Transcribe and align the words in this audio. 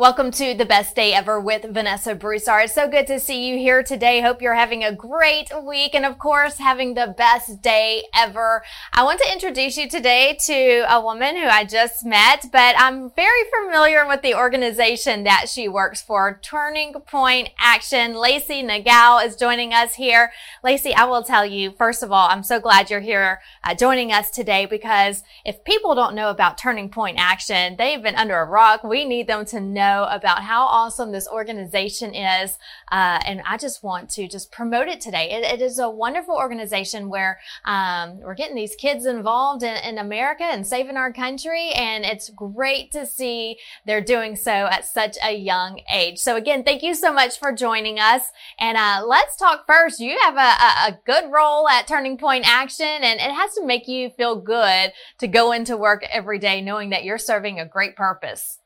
Welcome 0.00 0.30
to 0.30 0.54
the 0.54 0.64
best 0.64 0.96
day 0.96 1.12
ever 1.12 1.38
with 1.38 1.74
Vanessa 1.74 2.14
Broussard. 2.14 2.64
It's 2.64 2.74
so 2.74 2.88
good 2.88 3.06
to 3.08 3.20
see 3.20 3.46
you 3.46 3.58
here 3.58 3.82
today. 3.82 4.22
Hope 4.22 4.40
you're 4.40 4.54
having 4.54 4.82
a 4.82 4.94
great 4.94 5.52
week 5.62 5.94
and 5.94 6.06
of 6.06 6.18
course 6.18 6.56
having 6.56 6.94
the 6.94 7.14
best 7.18 7.60
day 7.60 8.04
ever. 8.16 8.62
I 8.94 9.04
want 9.04 9.20
to 9.20 9.30
introduce 9.30 9.76
you 9.76 9.90
today 9.90 10.38
to 10.46 10.86
a 10.88 11.02
woman 11.02 11.36
who 11.36 11.46
I 11.46 11.64
just 11.64 12.06
met, 12.06 12.46
but 12.50 12.76
I'm 12.78 13.10
very 13.10 13.42
familiar 13.60 14.08
with 14.08 14.22
the 14.22 14.34
organization 14.34 15.24
that 15.24 15.50
she 15.50 15.68
works 15.68 16.00
for, 16.00 16.40
Turning 16.42 16.94
Point 16.94 17.50
Action. 17.60 18.14
Lacey 18.14 18.62
Nagao 18.62 19.18
is 19.18 19.36
joining 19.36 19.74
us 19.74 19.96
here. 19.96 20.32
Lacey, 20.64 20.94
I 20.94 21.04
will 21.04 21.24
tell 21.24 21.44
you, 21.44 21.72
first 21.72 22.02
of 22.02 22.10
all, 22.10 22.26
I'm 22.30 22.42
so 22.42 22.58
glad 22.58 22.88
you're 22.88 23.00
here 23.00 23.42
uh, 23.64 23.74
joining 23.74 24.12
us 24.12 24.30
today 24.30 24.64
because 24.64 25.24
if 25.44 25.62
people 25.62 25.94
don't 25.94 26.14
know 26.14 26.30
about 26.30 26.56
Turning 26.56 26.88
Point 26.88 27.18
Action, 27.20 27.76
they've 27.76 28.02
been 28.02 28.16
under 28.16 28.38
a 28.38 28.46
rock. 28.46 28.82
We 28.82 29.04
need 29.04 29.26
them 29.26 29.44
to 29.44 29.60
know 29.60 29.89
know 29.90 30.04
about 30.04 30.42
how 30.42 30.64
awesome 30.66 31.12
this 31.12 31.28
organization 31.28 32.14
is. 32.14 32.58
Uh, 32.90 33.20
and 33.24 33.42
I 33.46 33.56
just 33.56 33.82
want 33.82 34.08
to 34.10 34.28
just 34.28 34.50
promote 34.50 34.88
it 34.88 35.00
today. 35.00 35.30
it, 35.30 35.44
it 35.44 35.62
is 35.62 35.78
a 35.78 35.90
wonderful 35.90 36.36
organization 36.36 37.08
where 37.08 37.40
um, 37.64 38.20
we're 38.20 38.34
getting 38.34 38.56
these 38.56 38.74
kids 38.76 39.06
involved 39.06 39.62
in, 39.62 39.76
in 39.76 39.98
America 39.98 40.44
and 40.44 40.66
saving 40.66 40.96
our 40.96 41.12
country. 41.12 41.70
And 41.70 42.04
it's 42.04 42.30
great 42.30 42.92
to 42.92 43.06
see 43.06 43.56
they're 43.86 44.00
doing 44.00 44.36
so 44.36 44.50
at 44.50 44.84
such 44.84 45.16
a 45.24 45.34
young 45.34 45.80
age. 45.92 46.18
So 46.18 46.36
again, 46.36 46.64
thank 46.64 46.82
you 46.82 46.94
so 46.94 47.12
much 47.12 47.38
for 47.38 47.52
joining 47.52 47.98
us. 47.98 48.22
And 48.58 48.76
uh, 48.76 49.02
let's 49.06 49.36
talk 49.36 49.66
first. 49.66 50.00
You 50.00 50.18
have 50.22 50.36
a, 50.36 50.38
a, 50.38 50.70
a 50.88 50.98
good 51.04 51.30
role 51.32 51.68
at 51.68 51.86
Turning 51.86 52.16
Point 52.18 52.44
Action, 52.46 52.86
and 52.86 53.20
it 53.20 53.32
has 53.32 53.54
to 53.54 53.64
make 53.64 53.88
you 53.88 54.10
feel 54.10 54.36
good 54.40 54.92
to 55.18 55.28
go 55.28 55.52
into 55.52 55.76
work 55.76 56.04
every 56.12 56.38
day 56.38 56.60
knowing 56.60 56.90
that 56.90 57.04
you're 57.04 57.18
serving 57.18 57.58
a 57.58 57.66
great 57.66 57.96
purpose. 57.96 58.59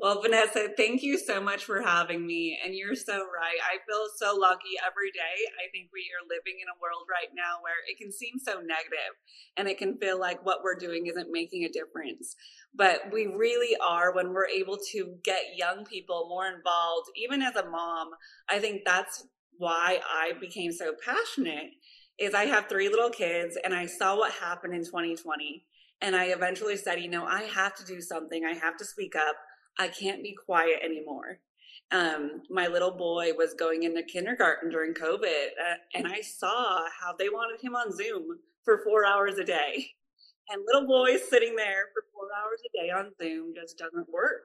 Well, 0.00 0.22
Vanessa, 0.22 0.68
thank 0.78 1.02
you 1.02 1.18
so 1.18 1.42
much 1.42 1.66
for 1.66 1.82
having 1.82 2.26
me. 2.26 2.58
And 2.64 2.74
you're 2.74 2.94
so 2.94 3.12
right. 3.18 3.58
I 3.62 3.76
feel 3.86 4.06
so 4.16 4.34
lucky 4.34 4.80
every 4.80 5.10
day. 5.10 5.44
I 5.60 5.68
think 5.72 5.90
we 5.92 6.08
are 6.16 6.24
living 6.26 6.58
in 6.62 6.68
a 6.68 6.80
world 6.80 7.04
right 7.10 7.28
now 7.36 7.60
where 7.60 7.74
it 7.86 7.98
can 7.98 8.10
seem 8.10 8.38
so 8.38 8.60
negative 8.60 9.12
and 9.58 9.68
it 9.68 9.76
can 9.76 9.98
feel 9.98 10.18
like 10.18 10.42
what 10.42 10.60
we're 10.64 10.78
doing 10.78 11.08
isn't 11.08 11.30
making 11.30 11.64
a 11.64 11.68
difference. 11.68 12.34
But 12.74 13.12
we 13.12 13.26
really 13.26 13.76
are 13.86 14.14
when 14.14 14.32
we're 14.32 14.48
able 14.48 14.78
to 14.92 15.16
get 15.22 15.58
young 15.58 15.84
people 15.84 16.28
more 16.30 16.46
involved, 16.46 17.10
even 17.16 17.42
as 17.42 17.56
a 17.56 17.68
mom. 17.68 18.08
I 18.48 18.58
think 18.58 18.86
that's 18.86 19.26
why 19.58 20.00
I 20.10 20.32
became 20.40 20.72
so 20.72 20.94
passionate 21.04 21.72
is 22.18 22.32
I 22.32 22.46
have 22.46 22.70
three 22.70 22.88
little 22.88 23.10
kids 23.10 23.58
and 23.62 23.74
I 23.74 23.84
saw 23.84 24.16
what 24.16 24.32
happened 24.32 24.74
in 24.74 24.82
2020 24.82 25.66
and 26.00 26.16
I 26.16 26.26
eventually 26.26 26.76
said, 26.76 27.00
you 27.00 27.10
know, 27.10 27.24
I 27.26 27.42
have 27.42 27.74
to 27.76 27.84
do 27.84 28.00
something. 28.00 28.44
I 28.44 28.54
have 28.54 28.76
to 28.78 28.84
speak 28.84 29.14
up. 29.14 29.36
I 29.78 29.88
can't 29.88 30.22
be 30.22 30.34
quiet 30.34 30.80
anymore. 30.84 31.40
Um, 31.92 32.42
my 32.50 32.68
little 32.68 32.92
boy 32.92 33.32
was 33.36 33.54
going 33.54 33.82
into 33.82 34.02
kindergarten 34.02 34.70
during 34.70 34.94
COVID, 34.94 35.46
uh, 35.58 35.76
and 35.94 36.06
I 36.06 36.20
saw 36.20 36.84
how 37.00 37.14
they 37.18 37.28
wanted 37.28 37.60
him 37.60 37.74
on 37.74 37.92
Zoom 37.92 38.38
for 38.64 38.82
four 38.84 39.04
hours 39.04 39.38
a 39.38 39.44
day. 39.44 39.86
And 40.48 40.62
little 40.66 40.86
boys 40.86 41.20
sitting 41.28 41.56
there 41.56 41.86
for 41.94 42.04
four 42.12 42.28
hours 42.36 42.60
a 42.66 42.82
day 42.82 42.90
on 42.90 43.12
Zoom 43.20 43.54
just 43.54 43.78
doesn't 43.78 44.08
work. 44.12 44.42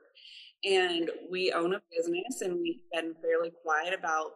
And 0.64 1.09
we 1.31 1.52
own 1.52 1.73
a 1.73 1.81
business, 1.92 2.42
and 2.42 2.59
we've 2.62 2.81
been 2.94 3.14
fairly 3.22 3.52
quiet 3.64 3.94
about 3.98 4.31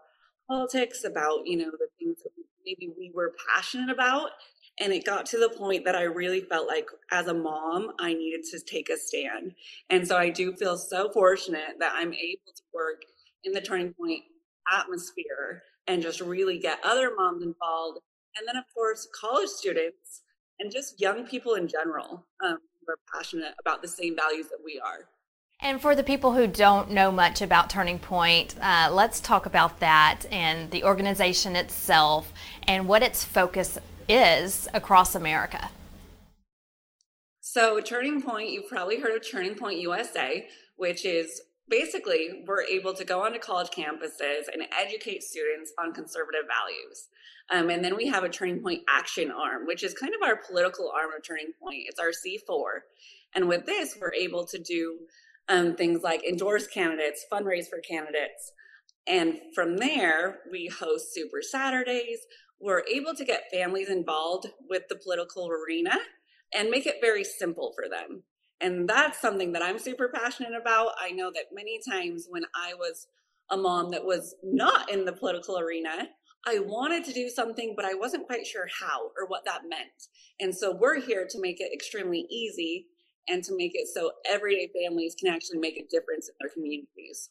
politics, 0.48 1.04
about 1.04 1.46
you 1.46 1.58
know 1.58 1.72
the 1.72 1.88
things 1.98 2.22
that 2.24 2.32
maybe 2.66 2.92
we 2.98 3.12
were 3.14 3.34
passionate 3.48 3.90
about, 3.90 4.32
and 4.80 4.94
it 4.94 5.06
got 5.06 5.26
to 5.28 5.38
the 5.38 5.50
point 5.50 5.86
that 5.86 5.96
I 5.96 6.04
really 6.04 6.42
felt 6.42 6.68
like, 6.68 6.88
as 7.12 7.28
a 7.28 7.34
mom, 7.34 7.92
I 8.00 8.14
needed 8.14 8.44
to 8.52 8.60
take 8.60 8.90
a 8.90 8.98
stand. 8.98 9.54
And 9.90 10.08
so 10.08 10.18
I 10.18 10.30
do 10.30 10.54
feel 10.54 10.78
so 10.78 11.10
fortunate 11.12 11.80
that 11.80 11.94
I'm 11.96 12.14
able 12.14 12.54
to 12.56 12.64
work 12.74 13.02
in 13.44 13.52
the 13.52 13.62
Turning 13.62 13.94
Point 13.94 14.24
atmosphere 14.72 15.64
and 15.88 16.02
just 16.02 16.22
really 16.22 16.60
get 16.60 16.80
other 16.84 17.12
moms 17.16 17.44
involved. 17.44 18.00
And 18.38 18.48
then, 18.48 18.56
of 18.56 18.64
course, 18.74 19.08
college 19.20 19.50
students 19.50 20.22
and 20.60 20.72
just 20.72 21.02
young 21.02 21.26
people 21.26 21.56
in 21.56 21.68
general 21.68 22.26
um, 22.44 22.58
who 22.86 22.94
are 22.94 23.00
passionate 23.14 23.56
about 23.60 23.82
the 23.82 23.88
same 23.88 24.16
values 24.16 24.48
that 24.50 24.60
we 24.64 24.80
are. 24.80 25.08
And 25.62 25.82
for 25.82 25.94
the 25.94 26.04
people 26.04 26.34
who 26.34 26.48
don't 26.48 26.92
know 26.92 27.12
much 27.12 27.42
about 27.42 27.70
Turning 27.70 28.00
Point, 28.00 28.56
uh, 28.62 28.90
let's 28.94 29.20
talk 29.20 29.46
about 29.46 29.82
that 29.82 30.22
and 30.32 30.72
the 30.72 30.86
organization 30.86 31.58
itself 31.58 32.32
and 32.66 32.88
what 32.88 33.04
its 33.04 33.26
focus 33.26 33.78
is 34.10 34.68
across 34.74 35.16
America? 35.16 35.70
So, 37.40 37.80
Turning 37.80 38.22
Point, 38.22 38.50
you've 38.50 38.68
probably 38.68 39.00
heard 39.00 39.16
of 39.16 39.30
Turning 39.30 39.56
Point 39.56 39.80
USA, 39.80 40.48
which 40.76 41.06
is 41.06 41.42
basically 41.68 42.44
we're 42.46 42.64
able 42.64 42.94
to 42.94 43.06
go 43.06 43.24
onto 43.24 43.40
college 43.40 43.70
campuses 43.70 44.52
and 44.52 44.64
educate 44.78 45.24
students 45.24 45.72
on 45.80 45.94
conservative 45.94 46.46
values. 46.48 47.08
Um, 47.52 47.70
and 47.70 47.84
then 47.84 47.96
we 47.96 48.08
have 48.08 48.24
a 48.24 48.30
Turning 48.30 48.62
Point 48.62 48.84
action 48.88 49.32
arm, 49.32 49.66
which 49.66 49.84
is 49.84 49.94
kind 49.94 50.14
of 50.14 50.28
our 50.28 50.36
political 50.36 50.92
arm 50.96 51.12
of 51.16 51.24
Turning 51.24 51.54
Point. 51.62 51.86
It's 51.88 52.00
our 52.00 52.12
C4. 52.12 52.82
And 53.36 53.48
with 53.48 53.66
this, 53.66 53.98
we're 54.00 54.14
able 54.14 54.46
to 54.48 54.60
do 54.60 55.00
um, 55.48 55.76
things 55.76 56.02
like 56.04 56.24
endorse 56.24 56.68
candidates, 56.68 57.26
fundraise 57.32 57.68
for 57.68 57.80
candidates. 57.80 58.54
And 59.08 59.40
from 59.56 59.78
there, 59.78 60.40
we 60.52 60.68
host 60.68 61.14
Super 61.14 61.42
Saturdays 61.42 62.20
we're 62.60 62.84
able 62.92 63.14
to 63.16 63.26
get 63.26 63.52
families 63.52 63.90
involved 63.90 64.48
with 64.70 64.84
the 64.90 64.96
political 64.96 65.50
arena 65.50 65.98
and 66.54 66.70
make 66.70 66.86
it 66.86 66.96
very 67.02 67.24
simple 67.24 67.74
for 67.76 67.90
them. 67.90 68.24
And 68.62 68.90
that's 68.90 69.22
something 69.22 69.54
that 69.54 69.64
I'm 69.64 69.80
super 69.80 70.10
passionate 70.14 70.60
about. 70.60 70.92
I 71.00 71.12
know 71.12 71.32
that 71.32 71.46
many 71.54 71.80
times 71.90 72.28
when 72.30 72.44
I 72.54 72.74
was 72.74 73.08
a 73.50 73.58
mom 73.58 73.92
that 73.92 74.04
was 74.04 74.36
not 74.44 74.92
in 74.92 75.06
the 75.06 75.14
political 75.14 75.58
arena, 75.58 76.10
I 76.46 76.60
wanted 76.60 77.04
to 77.06 77.14
do 77.14 77.30
something, 77.30 77.74
but 77.76 77.86
I 77.86 77.94
wasn't 77.94 78.28
quite 78.28 78.46
sure 78.46 78.68
how 78.80 79.12
or 79.18 79.28
what 79.28 79.46
that 79.46 79.62
meant. 79.68 80.08
And 80.40 80.56
so 80.56 80.76
we're 80.76 81.00
here 81.00 81.26
to 81.30 81.42
make 81.42 81.60
it 81.60 81.74
extremely 81.74 82.26
easy 82.30 82.88
and 83.28 83.44
to 83.44 83.56
make 83.56 83.72
it 83.74 83.88
so 83.88 84.12
everyday 84.26 84.70
families 84.84 85.16
can 85.18 85.34
actually 85.34 85.60
make 85.60 85.78
a 85.78 85.88
difference 85.90 86.30
in 86.30 86.36
their 86.40 86.50
communities. 86.50 87.30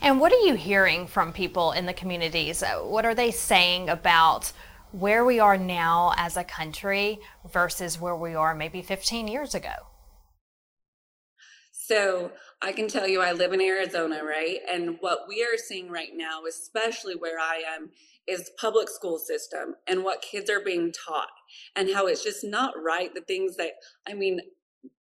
And 0.00 0.20
what 0.20 0.32
are 0.32 0.46
you 0.46 0.54
hearing 0.54 1.06
from 1.06 1.32
people 1.32 1.72
in 1.72 1.86
the 1.86 1.92
communities? 1.92 2.62
Uh, 2.62 2.80
what 2.80 3.04
are 3.04 3.14
they 3.14 3.30
saying 3.30 3.88
about 3.88 4.52
where 4.92 5.24
we 5.24 5.40
are 5.40 5.56
now 5.56 6.12
as 6.16 6.36
a 6.36 6.44
country 6.44 7.18
versus 7.50 8.00
where 8.00 8.16
we 8.16 8.34
are 8.34 8.54
maybe 8.54 8.82
15 8.82 9.28
years 9.28 9.54
ago? 9.54 9.72
So 11.72 12.32
I 12.62 12.72
can 12.72 12.88
tell 12.88 13.06
you, 13.06 13.20
I 13.20 13.32
live 13.32 13.52
in 13.52 13.60
Arizona, 13.60 14.24
right? 14.24 14.60
And 14.70 14.96
what 15.00 15.26
we 15.28 15.42
are 15.42 15.58
seeing 15.58 15.90
right 15.90 16.12
now, 16.14 16.44
especially 16.48 17.14
where 17.14 17.38
I 17.38 17.62
am, 17.76 17.90
is 18.26 18.52
public 18.58 18.88
school 18.88 19.18
system 19.18 19.74
and 19.86 20.02
what 20.02 20.22
kids 20.22 20.48
are 20.48 20.64
being 20.64 20.92
taught 20.92 21.28
and 21.76 21.90
how 21.92 22.06
it's 22.06 22.24
just 22.24 22.42
not 22.42 22.72
right. 22.82 23.14
The 23.14 23.20
things 23.20 23.56
that, 23.56 23.72
I 24.08 24.14
mean, 24.14 24.40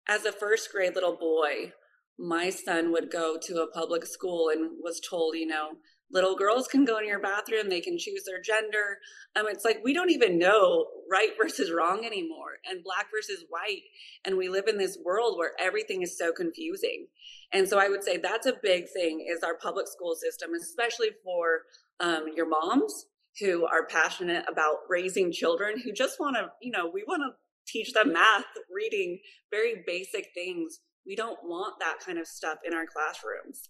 as 0.08 0.26
a 0.26 0.32
first 0.32 0.72
grade 0.72 0.96
little 0.96 1.16
boy, 1.16 1.72
my 2.18 2.50
son 2.50 2.92
would 2.92 3.12
go 3.12 3.38
to 3.42 3.62
a 3.62 3.72
public 3.72 4.06
school 4.06 4.50
and 4.50 4.72
was 4.82 5.00
told, 5.00 5.36
you 5.36 5.48
know, 5.48 5.72
little 6.12 6.36
girls 6.36 6.68
can 6.68 6.86
go 6.86 6.98
in 6.98 7.08
your 7.08 7.20
bathroom, 7.20 7.70
they 7.70 7.82
can 7.82 7.98
choose 7.98 8.24
their 8.26 8.42
gender. 8.42 9.00
Um, 9.36 9.48
it's 9.50 9.66
like 9.66 9.82
we 9.84 9.94
don't 9.94 10.12
even 10.12 10.38
know 10.38 10.88
right 11.12 11.32
versus 11.42 11.72
wrong 11.72 12.06
anymore 12.06 12.60
and 12.70 12.84
black 12.84 13.08
versus 13.14 13.46
white. 13.50 13.84
And 14.24 14.38
we 14.38 14.50
live 14.50 14.68
in 14.68 14.78
this 14.78 14.98
world 15.04 15.38
where 15.38 15.52
everything 15.60 16.02
is 16.02 16.18
so 16.18 16.32
confusing. 16.32 17.08
And 17.52 17.68
so 17.68 17.80
I 17.80 17.90
would 17.90 18.04
say 18.04 18.18
that's 18.18 18.48
a 18.48 18.54
big 18.62 18.86
thing 18.94 19.26
is 19.30 19.44
our 19.44 19.58
public 19.58 19.88
school 19.88 20.16
system, 20.16 20.52
especially 20.54 21.10
for 21.24 21.64
um, 22.00 22.26
your 22.36 22.48
moms 22.48 23.08
who 23.40 23.66
are 23.66 23.86
passionate 23.86 24.46
about 24.50 24.78
raising 24.90 25.32
children 25.32 25.82
who 25.84 25.92
just 25.92 26.20
want 26.20 26.38
to, 26.38 26.48
you 26.62 26.72
know, 26.72 26.90
we 26.94 27.04
want 27.06 27.22
to 27.22 27.36
teach 27.68 27.94
them 27.94 28.14
math, 28.14 28.46
reading, 28.74 29.20
very 29.52 29.84
basic 29.86 30.30
things 30.34 30.80
we 31.06 31.16
don't 31.16 31.40
want 31.44 31.80
that 31.80 32.00
kind 32.06 32.18
of 32.18 32.28
stuff 32.28 32.60
in 32.66 32.74
our 32.74 32.86
classrooms. 32.86 33.70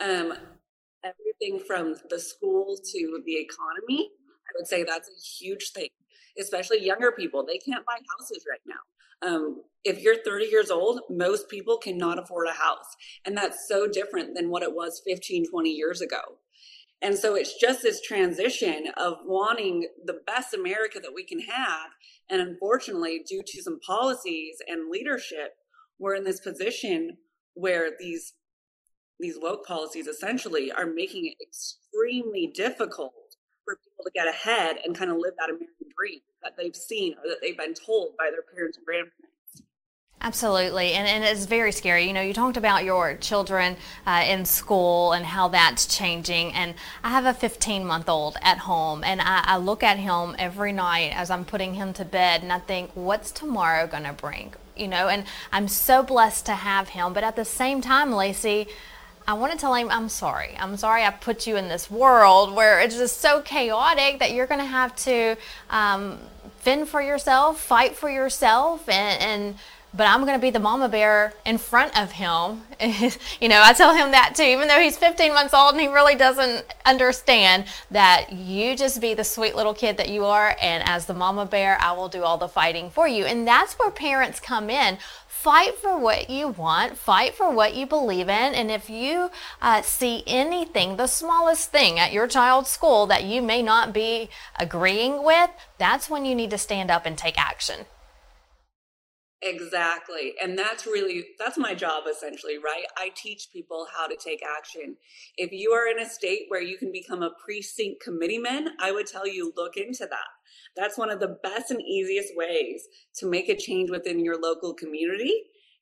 Um, 0.00 0.34
everything 1.04 1.64
from 1.66 1.96
the 2.10 2.18
school 2.18 2.78
to 2.92 3.22
the 3.24 3.36
economy, 3.36 4.10
I 4.10 4.52
would 4.56 4.66
say 4.66 4.84
that's 4.84 5.08
a 5.08 5.44
huge 5.44 5.70
thing, 5.72 5.88
especially 6.38 6.84
younger 6.84 7.12
people. 7.12 7.44
They 7.44 7.58
can't 7.58 7.86
buy 7.86 7.98
houses 8.18 8.44
right 8.48 8.60
now. 8.66 8.80
Um, 9.22 9.62
if 9.84 10.02
you're 10.02 10.22
30 10.22 10.46
years 10.46 10.70
old, 10.70 11.00
most 11.08 11.48
people 11.48 11.78
cannot 11.78 12.18
afford 12.18 12.48
a 12.48 12.52
house. 12.52 12.96
And 13.24 13.36
that's 13.36 13.66
so 13.68 13.86
different 13.86 14.34
than 14.34 14.50
what 14.50 14.62
it 14.62 14.74
was 14.74 15.00
15, 15.06 15.50
20 15.50 15.70
years 15.70 16.00
ago. 16.00 16.38
And 17.02 17.16
so 17.16 17.34
it's 17.34 17.58
just 17.58 17.82
this 17.82 18.00
transition 18.00 18.86
of 18.96 19.18
wanting 19.24 19.88
the 20.04 20.20
best 20.26 20.54
America 20.54 20.98
that 21.00 21.14
we 21.14 21.24
can 21.24 21.40
have. 21.40 21.90
And 22.28 22.40
unfortunately, 22.40 23.22
due 23.26 23.42
to 23.46 23.62
some 23.62 23.80
policies 23.80 24.56
and 24.66 24.90
leadership, 24.90 25.56
we're 25.98 26.14
in 26.14 26.24
this 26.24 26.40
position 26.40 27.16
where 27.54 27.90
these 27.98 28.34
these 29.18 29.38
woke 29.40 29.66
policies 29.66 30.06
essentially 30.06 30.70
are 30.70 30.86
making 30.86 31.26
it 31.26 31.36
extremely 31.42 32.48
difficult 32.48 33.14
for 33.64 33.76
people 33.76 34.04
to 34.04 34.10
get 34.14 34.28
ahead 34.28 34.76
and 34.84 34.94
kind 34.94 35.10
of 35.10 35.16
live 35.16 35.32
that 35.38 35.48
American 35.48 35.86
dream 35.98 36.20
that 36.42 36.52
they've 36.56 36.76
seen 36.76 37.14
or 37.14 37.28
that 37.28 37.38
they've 37.40 37.56
been 37.56 37.72
told 37.72 38.16
by 38.18 38.30
their 38.30 38.42
parents 38.54 38.76
and 38.76 38.84
grandparents. 38.84 39.22
Absolutely, 40.20 40.92
and, 40.92 41.06
and 41.06 41.24
it's 41.24 41.44
very 41.44 41.70
scary. 41.70 42.06
You 42.06 42.12
know, 42.12 42.22
you 42.22 42.32
talked 42.32 42.56
about 42.56 42.84
your 42.84 43.16
children 43.16 43.76
uh, 44.06 44.24
in 44.26 44.44
school 44.44 45.12
and 45.12 45.24
how 45.24 45.48
that's 45.48 45.86
changing. 45.86 46.52
And 46.52 46.74
I 47.04 47.10
have 47.10 47.26
a 47.26 47.34
15 47.34 47.84
month 47.84 48.08
old 48.08 48.36
at 48.42 48.58
home, 48.58 49.04
and 49.04 49.20
I, 49.20 49.44
I 49.46 49.56
look 49.58 49.82
at 49.82 49.98
him 49.98 50.34
every 50.38 50.72
night 50.72 51.12
as 51.14 51.30
I'm 51.30 51.44
putting 51.44 51.74
him 51.74 51.92
to 51.94 52.04
bed, 52.04 52.42
and 52.42 52.52
I 52.52 52.58
think, 52.58 52.90
what's 52.94 53.30
tomorrow 53.30 53.86
going 53.86 54.04
to 54.04 54.12
bring? 54.12 54.54
You 54.76 54.88
know, 54.88 55.08
and 55.08 55.24
I'm 55.52 55.68
so 55.68 56.02
blessed 56.02 56.46
to 56.46 56.52
have 56.52 56.90
him. 56.90 57.12
But 57.12 57.24
at 57.24 57.36
the 57.36 57.44
same 57.44 57.80
time, 57.80 58.12
Lacey, 58.12 58.68
I 59.28 59.34
want 59.34 59.52
to 59.52 59.58
tell 59.58 59.74
him, 59.74 59.90
I'm 59.90 60.08
sorry. 60.08 60.56
I'm 60.58 60.76
sorry 60.76 61.02
I 61.02 61.10
put 61.10 61.46
you 61.46 61.56
in 61.56 61.68
this 61.68 61.90
world 61.90 62.54
where 62.54 62.80
it's 62.80 62.96
just 62.96 63.20
so 63.20 63.40
chaotic 63.40 64.20
that 64.20 64.32
you're 64.32 64.46
going 64.46 64.60
to 64.60 64.66
have 64.66 64.94
to 64.96 65.36
um, 65.68 66.18
fend 66.58 66.88
for 66.88 67.02
yourself, 67.02 67.60
fight 67.60 67.96
for 67.96 68.08
yourself, 68.08 68.88
and, 68.88 69.20
and 69.20 69.54
but 69.94 70.06
I'm 70.06 70.20
going 70.22 70.34
to 70.34 70.40
be 70.40 70.50
the 70.50 70.60
mama 70.60 70.88
bear 70.88 71.32
in 71.44 71.58
front 71.58 71.98
of 71.98 72.12
him. 72.12 72.62
you 73.40 73.48
know, 73.48 73.62
I 73.62 73.72
tell 73.72 73.94
him 73.94 74.10
that 74.10 74.34
too, 74.36 74.42
even 74.42 74.68
though 74.68 74.80
he's 74.80 74.98
15 74.98 75.32
months 75.32 75.54
old 75.54 75.72
and 75.72 75.80
he 75.80 75.88
really 75.88 76.14
doesn't 76.14 76.66
understand 76.84 77.64
that 77.90 78.32
you 78.32 78.76
just 78.76 79.00
be 79.00 79.14
the 79.14 79.24
sweet 79.24 79.56
little 79.56 79.74
kid 79.74 79.96
that 79.96 80.08
you 80.08 80.24
are. 80.24 80.54
And 80.60 80.86
as 80.86 81.06
the 81.06 81.14
mama 81.14 81.46
bear, 81.46 81.78
I 81.80 81.92
will 81.92 82.08
do 82.08 82.24
all 82.24 82.36
the 82.36 82.48
fighting 82.48 82.90
for 82.90 83.08
you. 83.08 83.24
And 83.24 83.46
that's 83.46 83.74
where 83.74 83.90
parents 83.90 84.40
come 84.40 84.68
in. 84.68 84.98
Fight 85.26 85.76
for 85.76 85.96
what 85.96 86.28
you 86.28 86.48
want, 86.48 86.98
fight 86.98 87.34
for 87.34 87.50
what 87.50 87.74
you 87.74 87.86
believe 87.86 88.28
in. 88.28 88.54
And 88.54 88.70
if 88.70 88.90
you 88.90 89.30
uh, 89.62 89.80
see 89.82 90.24
anything, 90.26 90.96
the 90.96 91.06
smallest 91.06 91.70
thing 91.70 92.00
at 92.00 92.12
your 92.12 92.26
child's 92.26 92.68
school 92.68 93.06
that 93.06 93.22
you 93.24 93.40
may 93.40 93.62
not 93.62 93.92
be 93.92 94.28
agreeing 94.58 95.22
with, 95.22 95.50
that's 95.78 96.10
when 96.10 96.24
you 96.24 96.34
need 96.34 96.50
to 96.50 96.58
stand 96.58 96.90
up 96.90 97.06
and 97.06 97.16
take 97.16 97.38
action. 97.38 97.86
Exactly. 99.42 100.34
And 100.42 100.58
that's 100.58 100.86
really 100.86 101.26
that's 101.38 101.58
my 101.58 101.74
job 101.74 102.04
essentially, 102.10 102.56
right? 102.56 102.84
I 102.96 103.10
teach 103.14 103.48
people 103.52 103.86
how 103.94 104.06
to 104.06 104.16
take 104.16 104.42
action. 104.42 104.96
If 105.36 105.52
you 105.52 105.72
are 105.72 105.88
in 105.88 106.00
a 106.00 106.08
state 106.08 106.44
where 106.48 106.62
you 106.62 106.78
can 106.78 106.90
become 106.90 107.22
a 107.22 107.32
precinct 107.44 108.02
committeeman, 108.02 108.70
I 108.80 108.92
would 108.92 109.06
tell 109.06 109.26
you 109.26 109.52
look 109.56 109.76
into 109.76 110.06
that. 110.06 110.30
That's 110.74 110.96
one 110.96 111.10
of 111.10 111.20
the 111.20 111.36
best 111.42 111.70
and 111.70 111.82
easiest 111.82 112.34
ways 112.34 112.84
to 113.16 113.26
make 113.26 113.48
a 113.48 113.56
change 113.56 113.90
within 113.90 114.24
your 114.24 114.40
local 114.40 114.72
community. 114.72 115.32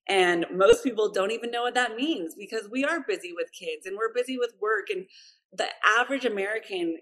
And 0.09 0.47
most 0.53 0.83
people 0.83 1.13
don't 1.13 1.31
even 1.31 1.51
know 1.51 1.63
what 1.63 1.75
that 1.75 1.97
means 1.97 2.35
because 2.37 2.69
we 2.71 2.85
are 2.85 3.05
busy 3.07 3.33
with 3.35 3.53
kids 3.53 3.87
and 3.87 3.97
we're 3.97 4.13
busy 4.13 4.37
with 4.37 4.53
work 4.61 4.89
and 4.91 5.07
the 5.53 5.69
average 5.99 6.25
American 6.25 6.99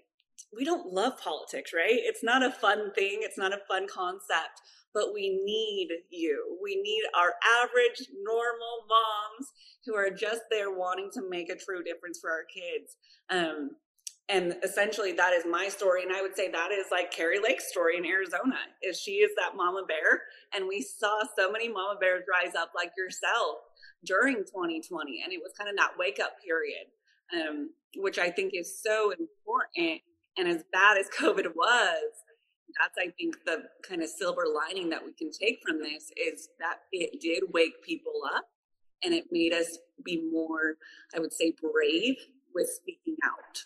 we 0.55 0.63
don't 0.65 0.93
love 0.93 1.13
politics, 1.17 1.71
right? 1.73 1.95
It's 1.95 2.23
not 2.23 2.43
a 2.43 2.51
fun 2.51 2.93
thing, 2.93 3.19
it's 3.21 3.39
not 3.39 3.53
a 3.53 3.59
fun 3.67 3.87
concept 3.87 4.61
but 4.93 5.13
we 5.13 5.41
need 5.43 5.89
you. 6.09 6.57
We 6.61 6.75
need 6.81 7.03
our 7.17 7.33
average, 7.61 8.07
normal 8.23 8.85
moms 8.87 9.51
who 9.85 9.95
are 9.95 10.09
just 10.09 10.43
there 10.49 10.71
wanting 10.71 11.09
to 11.13 11.29
make 11.29 11.49
a 11.49 11.55
true 11.55 11.83
difference 11.83 12.19
for 12.19 12.29
our 12.29 12.43
kids. 12.43 12.95
Um, 13.29 13.71
and 14.29 14.55
essentially 14.63 15.11
that 15.11 15.33
is 15.33 15.43
my 15.49 15.67
story 15.67 16.03
and 16.03 16.13
i 16.13 16.21
would 16.21 16.35
say 16.35 16.49
that 16.49 16.71
is 16.71 16.85
like 16.91 17.11
Kari 17.11 17.39
Lake's 17.39 17.69
story 17.69 17.97
in 17.97 18.05
arizona 18.05 18.55
is 18.81 18.99
she 18.99 19.15
is 19.15 19.31
that 19.35 19.55
mama 19.55 19.83
bear 19.87 20.21
and 20.55 20.67
we 20.67 20.81
saw 20.81 21.19
so 21.37 21.51
many 21.51 21.67
mama 21.67 21.97
bears 21.99 22.23
rise 22.31 22.55
up 22.55 22.71
like 22.75 22.91
yourself 22.97 23.57
during 24.05 24.35
2020 24.37 25.21
and 25.23 25.33
it 25.33 25.39
was 25.41 25.51
kind 25.57 25.69
of 25.69 25.75
that 25.75 25.91
wake 25.97 26.19
up 26.23 26.33
period 26.45 26.87
um, 27.35 27.69
which 27.97 28.17
i 28.17 28.29
think 28.29 28.53
is 28.53 28.81
so 28.81 29.11
important 29.11 30.01
and 30.37 30.47
as 30.47 30.63
bad 30.71 30.97
as 30.97 31.07
covid 31.19 31.47
was 31.55 32.23
that's 32.79 32.97
i 32.97 33.11
think 33.17 33.35
the 33.45 33.63
kind 33.87 34.01
of 34.01 34.09
silver 34.09 34.43
lining 34.53 34.89
that 34.89 35.03
we 35.03 35.13
can 35.13 35.31
take 35.31 35.59
from 35.65 35.79
this 35.79 36.11
is 36.17 36.49
that 36.59 36.79
it 36.91 37.19
did 37.21 37.43
wake 37.53 37.81
people 37.83 38.21
up 38.35 38.45
and 39.03 39.13
it 39.13 39.25
made 39.31 39.53
us 39.53 39.77
be 40.03 40.29
more 40.31 40.75
i 41.15 41.19
would 41.19 41.33
say 41.33 41.53
brave 41.61 42.15
with 42.53 42.69
speaking 42.69 43.15
out 43.23 43.63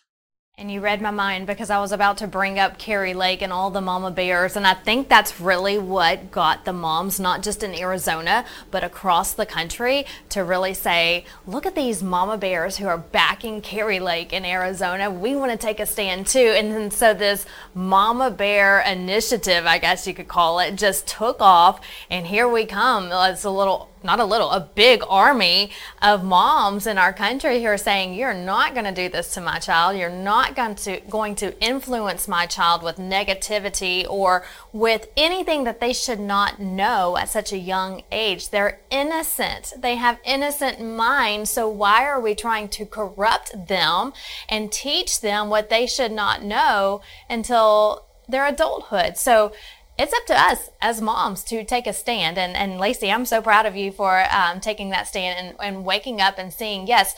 and 0.60 0.72
you 0.72 0.82
read 0.82 1.00
my 1.04 1.12
mind 1.12 1.46
because 1.46 1.70
I 1.70 1.80
was 1.80 1.92
about 1.92 2.18
to 2.18 2.26
bring 2.26 2.58
up 2.58 2.80
Kari 2.80 3.14
Lake 3.14 3.44
and 3.44 3.54
all 3.54 3.70
the 3.70 3.80
mama 3.80 4.10
bears. 4.10 4.56
And 4.56 4.66
I 4.66 4.74
think 4.74 5.08
that's 5.08 5.40
really 5.40 5.78
what 5.78 6.32
got 6.32 6.66
the 6.66 6.74
moms, 6.74 7.20
not 7.20 7.44
just 7.44 7.62
in 7.62 7.76
Arizona, 7.76 8.44
but 8.72 8.84
across 8.84 9.34
the 9.34 9.46
country, 9.46 10.08
to 10.30 10.44
really 10.44 10.74
say, 10.74 11.26
look 11.46 11.68
at 11.68 11.76
these 11.76 12.02
mama 12.02 12.40
bears 12.40 12.78
who 12.78 12.88
are 12.88 12.98
backing 12.98 13.62
Kari 13.62 14.00
Lake 14.00 14.34
in 14.34 14.46
Arizona. 14.46 15.12
We 15.12 15.36
want 15.36 15.52
to 15.52 15.58
take 15.58 15.80
a 15.80 15.86
stand 15.86 16.26
too. 16.26 16.56
And 16.58 16.72
then 16.72 16.90
so 16.90 17.14
this 17.14 17.46
mama 17.76 18.32
bear 18.32 18.80
initiative, 18.80 19.68
I 19.68 19.78
guess 19.78 20.08
you 20.08 20.16
could 20.16 20.28
call 20.28 20.58
it, 20.58 20.74
just 20.74 21.06
took 21.06 21.40
off. 21.40 21.82
And 22.10 22.26
here 22.26 22.48
we 22.48 22.66
come. 22.66 23.10
It's 23.12 23.44
a 23.44 23.52
little 23.52 23.92
not 24.08 24.22
a 24.22 24.26
little, 24.26 24.50
a 24.50 24.62
big 24.62 25.04
army 25.10 25.70
of 26.02 26.24
moms 26.24 26.88
in 26.88 26.98
our 26.98 27.12
country 27.12 27.62
who 27.62 27.68
are 27.68 27.78
saying, 27.78 28.14
You're 28.14 28.34
not 28.34 28.74
going 28.74 28.86
to 28.86 28.94
do 28.94 29.10
this 29.10 29.34
to 29.34 29.42
my 29.42 29.60
child. 29.60 29.98
You're 29.98 30.10
not 30.10 30.56
going 30.56 30.76
to, 30.76 31.02
going 31.02 31.36
to 31.36 31.62
influence 31.62 32.28
my 32.28 32.46
child 32.46 32.82
with 32.82 32.96
negativity 32.96 34.08
or 34.10 34.46
with 34.72 35.10
anything 35.18 35.66
that 35.66 35.82
they 35.82 35.92
should 35.92 36.22
not 36.22 36.60
know 36.60 37.18
at 37.18 37.30
such 37.30 37.52
a 37.52 37.58
young 37.58 38.02
age. 38.12 38.50
They're 38.50 38.80
innocent. 38.90 39.74
They 39.78 39.96
have 39.96 40.20
innocent 40.24 40.82
minds. 40.82 41.50
So 41.50 41.68
why 41.68 42.06
are 42.06 42.22
we 42.22 42.34
trying 42.34 42.70
to 42.70 42.86
corrupt 42.86 43.68
them 43.68 44.14
and 44.48 44.72
teach 44.72 45.20
them 45.20 45.50
what 45.50 45.70
they 45.70 45.86
should 45.86 46.14
not 46.14 46.44
know 46.44 47.02
until 47.30 48.06
their 48.30 48.48
adulthood? 48.48 49.18
So 49.18 49.52
it's 49.98 50.14
up 50.14 50.26
to 50.28 50.40
us 50.40 50.70
as 50.82 51.02
moms 51.02 51.44
to 51.46 51.64
take 51.64 51.88
a 51.88 51.94
stand. 51.94 52.38
And, 52.38 52.56
and 52.56 52.80
Lacey, 52.80 53.12
I'm 53.12 53.26
so 53.26 53.42
proud 53.42 53.66
of 53.66 53.76
you 53.76 53.92
for 53.92 54.26
um, 54.32 54.60
taking 54.60 54.90
that 54.92 55.08
stand 55.08 55.40
and, 55.40 55.56
and 55.60 55.86
waking 55.86 56.22
up 56.22 56.38
and 56.38 56.54
seeing, 56.54 56.88
yes, 56.88 57.16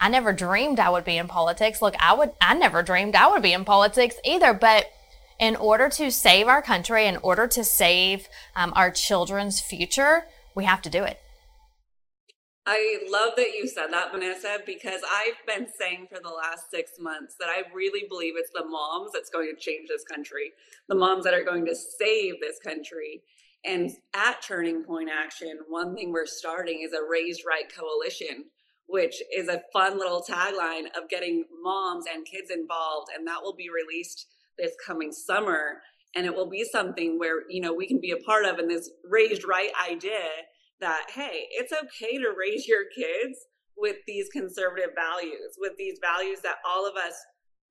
I 0.00 0.08
never 0.08 0.32
dreamed 0.32 0.78
I 0.78 0.90
would 0.90 1.04
be 1.04 1.16
in 1.16 1.26
politics. 1.26 1.80
Look, 1.80 1.94
I 1.98 2.14
would, 2.14 2.32
I 2.40 2.54
never 2.54 2.82
dreamed 2.82 3.16
I 3.16 3.30
would 3.30 3.42
be 3.42 3.52
in 3.52 3.64
politics 3.64 4.16
either. 4.24 4.52
But 4.52 4.90
in 5.38 5.56
order 5.56 5.88
to 5.88 6.10
save 6.10 6.48
our 6.48 6.62
country, 6.62 7.06
in 7.06 7.16
order 7.18 7.46
to 7.46 7.64
save 7.64 8.28
um, 8.54 8.72
our 8.76 8.90
children's 8.90 9.60
future, 9.60 10.24
we 10.54 10.64
have 10.64 10.82
to 10.82 10.90
do 10.90 11.04
it. 11.04 11.20
I 12.70 12.98
love 13.10 13.32
that 13.38 13.54
you 13.54 13.66
said 13.66 13.86
that, 13.92 14.12
Vanessa, 14.12 14.58
because 14.66 15.00
I've 15.10 15.46
been 15.46 15.66
saying 15.78 16.08
for 16.12 16.20
the 16.22 16.28
last 16.28 16.70
six 16.70 16.92
months 17.00 17.34
that 17.40 17.48
I 17.48 17.62
really 17.74 18.06
believe 18.06 18.34
it's 18.36 18.50
the 18.54 18.66
moms 18.66 19.12
that's 19.14 19.30
going 19.30 19.50
to 19.50 19.58
change 19.58 19.88
this 19.88 20.04
country, 20.04 20.52
the 20.86 20.94
moms 20.94 21.24
that 21.24 21.32
are 21.32 21.44
going 21.44 21.64
to 21.64 21.74
save 21.74 22.34
this 22.42 22.58
country. 22.62 23.22
And 23.64 23.90
at 24.14 24.42
Turning 24.42 24.84
Point 24.84 25.08
Action, 25.10 25.60
one 25.66 25.96
thing 25.96 26.12
we're 26.12 26.26
starting 26.26 26.82
is 26.82 26.92
a 26.92 27.08
Raised 27.10 27.42
Right 27.48 27.72
Coalition, 27.74 28.44
which 28.86 29.22
is 29.34 29.48
a 29.48 29.62
fun 29.72 29.98
little 29.98 30.22
tagline 30.22 30.88
of 30.94 31.08
getting 31.08 31.46
moms 31.62 32.04
and 32.12 32.26
kids 32.26 32.50
involved. 32.50 33.08
And 33.16 33.26
that 33.26 33.42
will 33.42 33.56
be 33.56 33.70
released 33.70 34.26
this 34.58 34.72
coming 34.86 35.10
summer. 35.10 35.80
And 36.14 36.26
it 36.26 36.34
will 36.34 36.50
be 36.50 36.64
something 36.64 37.18
where, 37.18 37.48
you 37.48 37.62
know, 37.62 37.72
we 37.72 37.88
can 37.88 37.98
be 37.98 38.10
a 38.10 38.22
part 38.26 38.44
of. 38.44 38.58
And 38.58 38.70
this 38.70 38.90
Raised 39.04 39.48
Right 39.48 39.70
idea 39.90 40.20
that, 40.80 41.06
hey, 41.14 41.46
it's 41.50 41.72
okay 41.72 42.18
to 42.18 42.34
raise 42.38 42.66
your 42.66 42.84
kids 42.94 43.38
with 43.76 43.96
these 44.06 44.28
conservative 44.32 44.90
values, 44.94 45.56
with 45.58 45.72
these 45.78 45.98
values 46.00 46.40
that 46.42 46.56
all 46.68 46.86
of 46.86 46.96
us, 46.96 47.14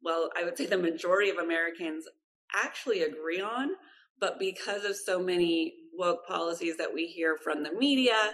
well, 0.02 0.30
I 0.38 0.44
would 0.44 0.58
say 0.58 0.66
the 0.66 0.78
majority 0.78 1.30
of 1.30 1.38
Americans 1.38 2.06
actually 2.54 3.04
agree 3.04 3.42
on. 3.42 3.72
But 4.20 4.40
because 4.40 4.84
of 4.84 4.96
so 4.96 5.20
many 5.20 5.74
woke 5.96 6.26
policies 6.28 6.78
that 6.78 6.94
we 6.94 7.06
hear 7.06 7.38
from 7.44 7.62
the 7.62 7.72
media, 7.74 8.34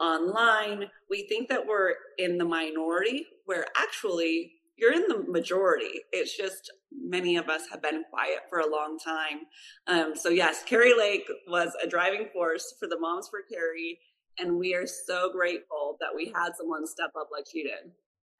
online, 0.00 0.86
we 1.08 1.26
think 1.28 1.48
that 1.48 1.66
we're 1.66 1.94
in 2.18 2.38
the 2.38 2.44
minority, 2.44 3.26
where 3.44 3.66
actually 3.76 4.52
you're 4.76 4.92
in 4.92 5.06
the 5.08 5.24
majority. 5.28 6.00
It's 6.12 6.36
just 6.36 6.72
many 6.92 7.36
of 7.36 7.48
us 7.48 7.62
have 7.70 7.82
been 7.82 8.04
quiet 8.10 8.40
for 8.48 8.60
a 8.60 8.70
long 8.70 8.98
time. 8.98 9.40
Um, 9.86 10.16
so, 10.16 10.28
yes, 10.28 10.62
Kari 10.64 10.96
Lake 10.96 11.26
was 11.48 11.72
a 11.82 11.86
driving 11.86 12.28
force 12.32 12.74
for 12.78 12.88
the 12.88 12.98
Moms 12.98 13.28
for 13.28 13.40
Kari 13.42 13.98
and 14.38 14.58
we 14.58 14.74
are 14.74 14.86
so 14.86 15.30
grateful 15.32 15.96
that 16.00 16.14
we 16.14 16.32
had 16.34 16.50
someone 16.56 16.86
step 16.86 17.12
up 17.18 17.28
like 17.32 17.46
she 17.50 17.62
did. 17.62 17.92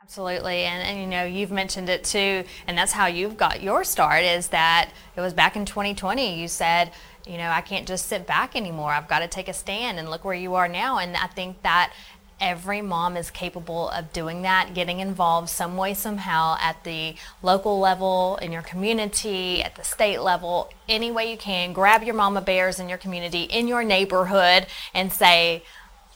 Absolutely. 0.02 0.64
And, 0.64 0.82
and, 0.86 1.00
you 1.00 1.06
know, 1.06 1.24
you've 1.24 1.50
mentioned 1.50 1.88
it 1.88 2.04
too, 2.04 2.44
and 2.66 2.76
that's 2.76 2.92
how 2.92 3.06
you've 3.06 3.38
got 3.38 3.62
your 3.62 3.84
start 3.84 4.22
is 4.22 4.48
that 4.48 4.90
it 5.16 5.20
was 5.20 5.32
back 5.32 5.56
in 5.56 5.64
2020. 5.64 6.38
You 6.38 6.46
said, 6.46 6.92
you 7.26 7.38
know, 7.38 7.48
I 7.48 7.62
can't 7.62 7.88
just 7.88 8.06
sit 8.06 8.26
back 8.26 8.54
anymore. 8.54 8.90
I've 8.92 9.08
got 9.08 9.20
to 9.20 9.28
take 9.28 9.48
a 9.48 9.54
stand, 9.54 9.98
and 9.98 10.10
look 10.10 10.22
where 10.22 10.34
you 10.34 10.56
are 10.56 10.68
now. 10.68 10.98
And 10.98 11.16
I 11.16 11.26
think 11.28 11.62
that 11.62 11.94
every 12.38 12.82
mom 12.82 13.16
is 13.16 13.30
capable 13.30 13.88
of 13.90 14.12
doing 14.12 14.42
that, 14.42 14.74
getting 14.74 15.00
involved 15.00 15.48
some 15.48 15.76
way, 15.76 15.94
somehow 15.94 16.56
at 16.60 16.84
the 16.84 17.14
local 17.42 17.78
level, 17.78 18.36
in 18.42 18.52
your 18.52 18.60
community, 18.60 19.62
at 19.62 19.74
the 19.76 19.84
state 19.84 20.20
level, 20.20 20.68
any 20.86 21.10
way 21.10 21.30
you 21.30 21.38
can. 21.38 21.72
Grab 21.72 22.02
your 22.02 22.14
mama 22.14 22.42
bears 22.42 22.78
in 22.78 22.90
your 22.90 22.98
community, 22.98 23.44
in 23.44 23.66
your 23.66 23.82
neighborhood, 23.82 24.66
and 24.92 25.10
say, 25.10 25.62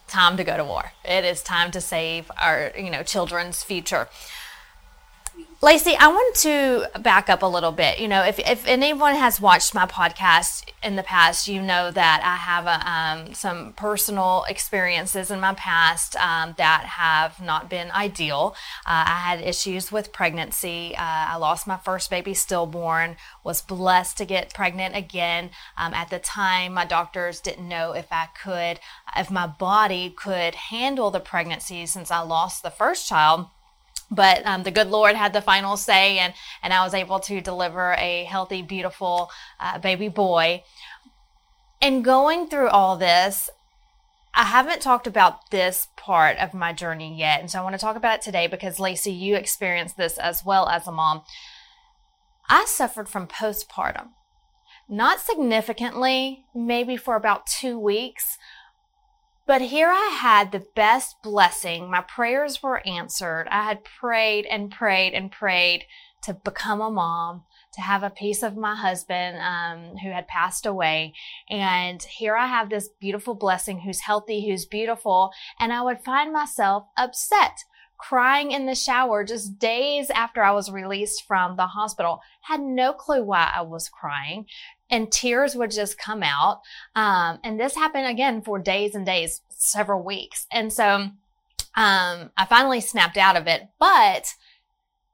time 0.09 0.37
to 0.37 0.45
go 0.45 0.57
to 0.57 0.65
war. 0.65 0.93
It 1.05 1.25
is 1.25 1.43
time 1.43 1.71
to 1.73 1.81
save 1.81 2.31
our, 2.41 2.73
you 2.77 2.91
know, 2.91 3.03
children's 3.03 3.63
future. 3.63 4.09
Lacey, 5.61 5.97
I 5.99 6.07
want 6.07 6.37
to 6.37 6.89
back 7.01 7.29
up 7.29 7.43
a 7.43 7.47
little 7.47 7.73
bit. 7.73 7.99
You 7.99 8.07
know, 8.07 8.23
if, 8.23 8.39
if 8.39 8.65
anyone 8.69 9.17
has 9.17 9.41
watched 9.41 9.75
my 9.75 9.87
podcast 9.87 10.71
in 10.85 10.95
the 10.95 11.03
past, 11.03 11.49
you 11.49 11.61
know 11.61 11.91
that 11.91 12.23
I 12.23 12.37
have 12.37 12.67
a, 12.67 12.89
um, 12.89 13.35
some 13.35 13.73
personal 13.73 14.45
experiences 14.49 15.33
in 15.33 15.41
my 15.41 15.55
past 15.55 16.15
um, 16.15 16.55
that 16.59 16.85
have 16.85 17.41
not 17.41 17.69
been 17.69 17.91
ideal. 17.91 18.55
Uh, 18.87 19.03
I 19.09 19.17
had 19.17 19.41
issues 19.41 19.91
with 19.91 20.13
pregnancy. 20.13 20.95
Uh, 20.97 21.03
I 21.03 21.35
lost 21.39 21.67
my 21.67 21.77
first 21.77 22.09
baby 22.09 22.35
stillborn, 22.35 23.17
was 23.43 23.61
blessed 23.61 24.17
to 24.19 24.25
get 24.25 24.55
pregnant 24.55 24.95
again. 24.95 25.51
Um, 25.77 25.93
at 25.93 26.09
the 26.09 26.21
time, 26.21 26.75
my 26.75 26.85
doctors 26.85 27.41
didn't 27.41 27.67
know 27.67 27.95
if 27.95 28.07
I 28.13 28.29
could, 28.41 28.79
if 29.17 29.29
my 29.29 29.49
body 29.49 30.15
could 30.17 30.55
handle 30.55 31.11
the 31.11 31.19
pregnancy 31.19 31.85
since 31.87 32.13
I 32.13 32.21
lost 32.21 32.63
the 32.63 32.71
first 32.71 33.09
child 33.09 33.49
but 34.11 34.45
um, 34.47 34.63
the 34.63 34.71
good 34.71 34.89
Lord 34.89 35.17
had 35.17 35.33
the 35.33 35.43
final 35.43 35.77
say, 35.77 36.19
and 36.19 36.33
and 36.63 36.73
I 36.73 36.85
was 36.85 36.95
able 36.95 37.21
to 37.21 37.41
deliver 37.41 37.95
a 37.99 38.25
healthy, 38.25 38.63
beautiful 38.63 39.31
uh, 39.61 39.79
baby 39.79 40.09
boy. 40.09 40.63
And 41.81 42.05
going 42.05 42.49
through 42.49 42.69
all 42.69 42.97
this, 42.97 43.51
I 44.35 44.45
haven't 44.45 44.83
talked 44.83 45.07
about 45.07 45.51
this 45.51 45.89
part 45.97 46.39
of 46.39 46.55
my 46.55 46.73
journey 46.73 47.17
yet, 47.17 47.41
and 47.41 47.51
so 47.51 47.59
I 47.59 47.63
want 47.63 47.75
to 47.75 47.81
talk 47.81 47.97
about 47.97 48.17
it 48.17 48.23
today 48.23 48.47
because 48.47 48.81
Lacey, 48.81 49.13
you 49.13 49.37
experienced 49.37 49.97
this 49.97 50.19
as 50.19 50.45
well 50.45 50.69
as 50.69 50.87
a 50.87 50.93
mom. 50.93 51.23
I 52.49 52.65
suffered 52.65 53.09
from 53.11 53.27
postpartum, 53.27 54.09
not 54.89 55.21
significantly, 55.21 56.45
maybe 56.55 56.97
for 56.97 57.15
about 57.15 57.47
two 57.47 57.79
weeks, 57.79 58.38
but 59.49 59.63
here 59.63 59.89
I 59.89 60.19
had 60.21 60.53
the 60.53 60.67
best 60.77 61.23
blessing. 61.23 61.91
My 61.91 62.03
prayers 62.03 62.63
were 62.63 62.87
answered. 62.87 63.49
I 63.51 63.65
had 63.65 63.83
prayed 63.83 64.45
and 64.45 64.71
prayed 64.71 65.15
and 65.15 65.33
prayed 65.33 65.87
to 66.25 66.35
become 66.35 66.83
a 66.83 66.91
mom, 66.91 67.45
to 67.73 67.81
have 67.81 68.03
a 68.03 68.11
piece 68.11 68.43
of 68.43 68.59
my 68.59 68.75
husband 68.75 69.39
um, 69.39 69.97
who 70.03 70.11
had 70.11 70.29
passed 70.29 70.67
away. 70.67 71.15
And 71.49 72.03
here 72.03 72.37
I 72.37 72.47
have 72.47 72.69
this 72.69 72.91
beautiful 73.01 73.35
blessing 73.35 73.81
who's 73.81 74.01
healthy, 74.01 74.47
who's 74.47 74.67
beautiful. 74.67 75.31
And 75.59 75.73
I 75.73 75.81
would 75.81 76.05
find 76.05 76.31
myself 76.31 76.85
upset 76.99 77.65
crying 77.99 78.53
in 78.53 78.67
the 78.67 78.75
shower 78.75 79.25
just 79.25 79.59
days 79.59 80.11
after 80.11 80.43
I 80.43 80.53
was 80.53 80.71
released 80.71 81.25
from 81.27 81.57
the 81.57 81.69
hospital. 81.69 82.21
Had 82.43 82.61
no 82.61 82.93
clue 82.93 83.25
why 83.25 83.51
I 83.55 83.63
was 83.63 83.89
crying 83.89 84.47
and 84.91 85.11
tears 85.11 85.55
would 85.55 85.71
just 85.71 85.99
come 85.99 86.23
out. 86.23 86.61
Um, 86.95 87.39
and 87.45 87.59
this 87.59 87.75
happened 87.75 88.07
again 88.07 88.43
for 88.43 88.59
days 88.59 88.95
and 88.95 89.05
days, 89.05 89.43
several 89.49 90.03
weeks. 90.03 90.47
And 90.53 90.73
so, 90.73 91.11
um, 91.75 92.31
I 92.37 92.47
finally 92.49 92.81
snapped 92.81 93.17
out 93.17 93.37
of 93.37 93.47
it, 93.47 93.69
but 93.79 94.35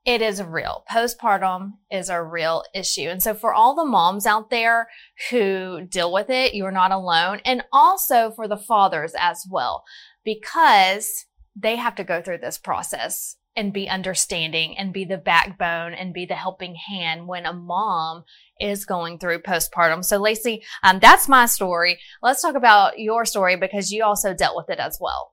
it 0.04 0.20
is 0.20 0.42
real. 0.42 0.84
Postpartum 0.90 1.72
is 1.90 2.08
a 2.08 2.22
real 2.22 2.62
issue. 2.74 3.08
And 3.08 3.22
so 3.22 3.34
for 3.34 3.54
all 3.54 3.74
the 3.74 3.84
moms 3.84 4.26
out 4.26 4.50
there 4.50 4.88
who 5.30 5.86
deal 5.86 6.12
with 6.12 6.28
it, 6.28 6.54
you're 6.54 6.70
not 6.70 6.92
alone. 6.92 7.40
And 7.44 7.64
also 7.72 8.30
for 8.30 8.46
the 8.46 8.56
fathers 8.56 9.14
as 9.18 9.46
well, 9.50 9.84
because 10.24 11.26
they 11.56 11.76
have 11.76 11.94
to 11.96 12.04
go 12.04 12.20
through 12.20 12.38
this 12.38 12.58
process 12.58 13.36
and 13.56 13.72
be 13.72 13.88
understanding 13.88 14.76
and 14.76 14.92
be 14.92 15.04
the 15.04 15.18
backbone 15.18 15.94
and 15.94 16.12
be 16.12 16.26
the 16.26 16.34
helping 16.34 16.74
hand 16.74 17.28
when 17.28 17.46
a 17.46 17.52
mom 17.52 18.24
is 18.60 18.84
going 18.84 19.18
through 19.18 19.42
postpartum. 19.42 20.04
So, 20.04 20.18
Lacey, 20.18 20.62
um, 20.82 20.98
that's 21.00 21.28
my 21.28 21.46
story. 21.46 21.98
Let's 22.22 22.42
talk 22.42 22.56
about 22.56 22.98
your 22.98 23.24
story 23.24 23.56
because 23.56 23.90
you 23.90 24.04
also 24.04 24.34
dealt 24.34 24.56
with 24.56 24.70
it 24.70 24.78
as 24.78 24.98
well. 25.00 25.32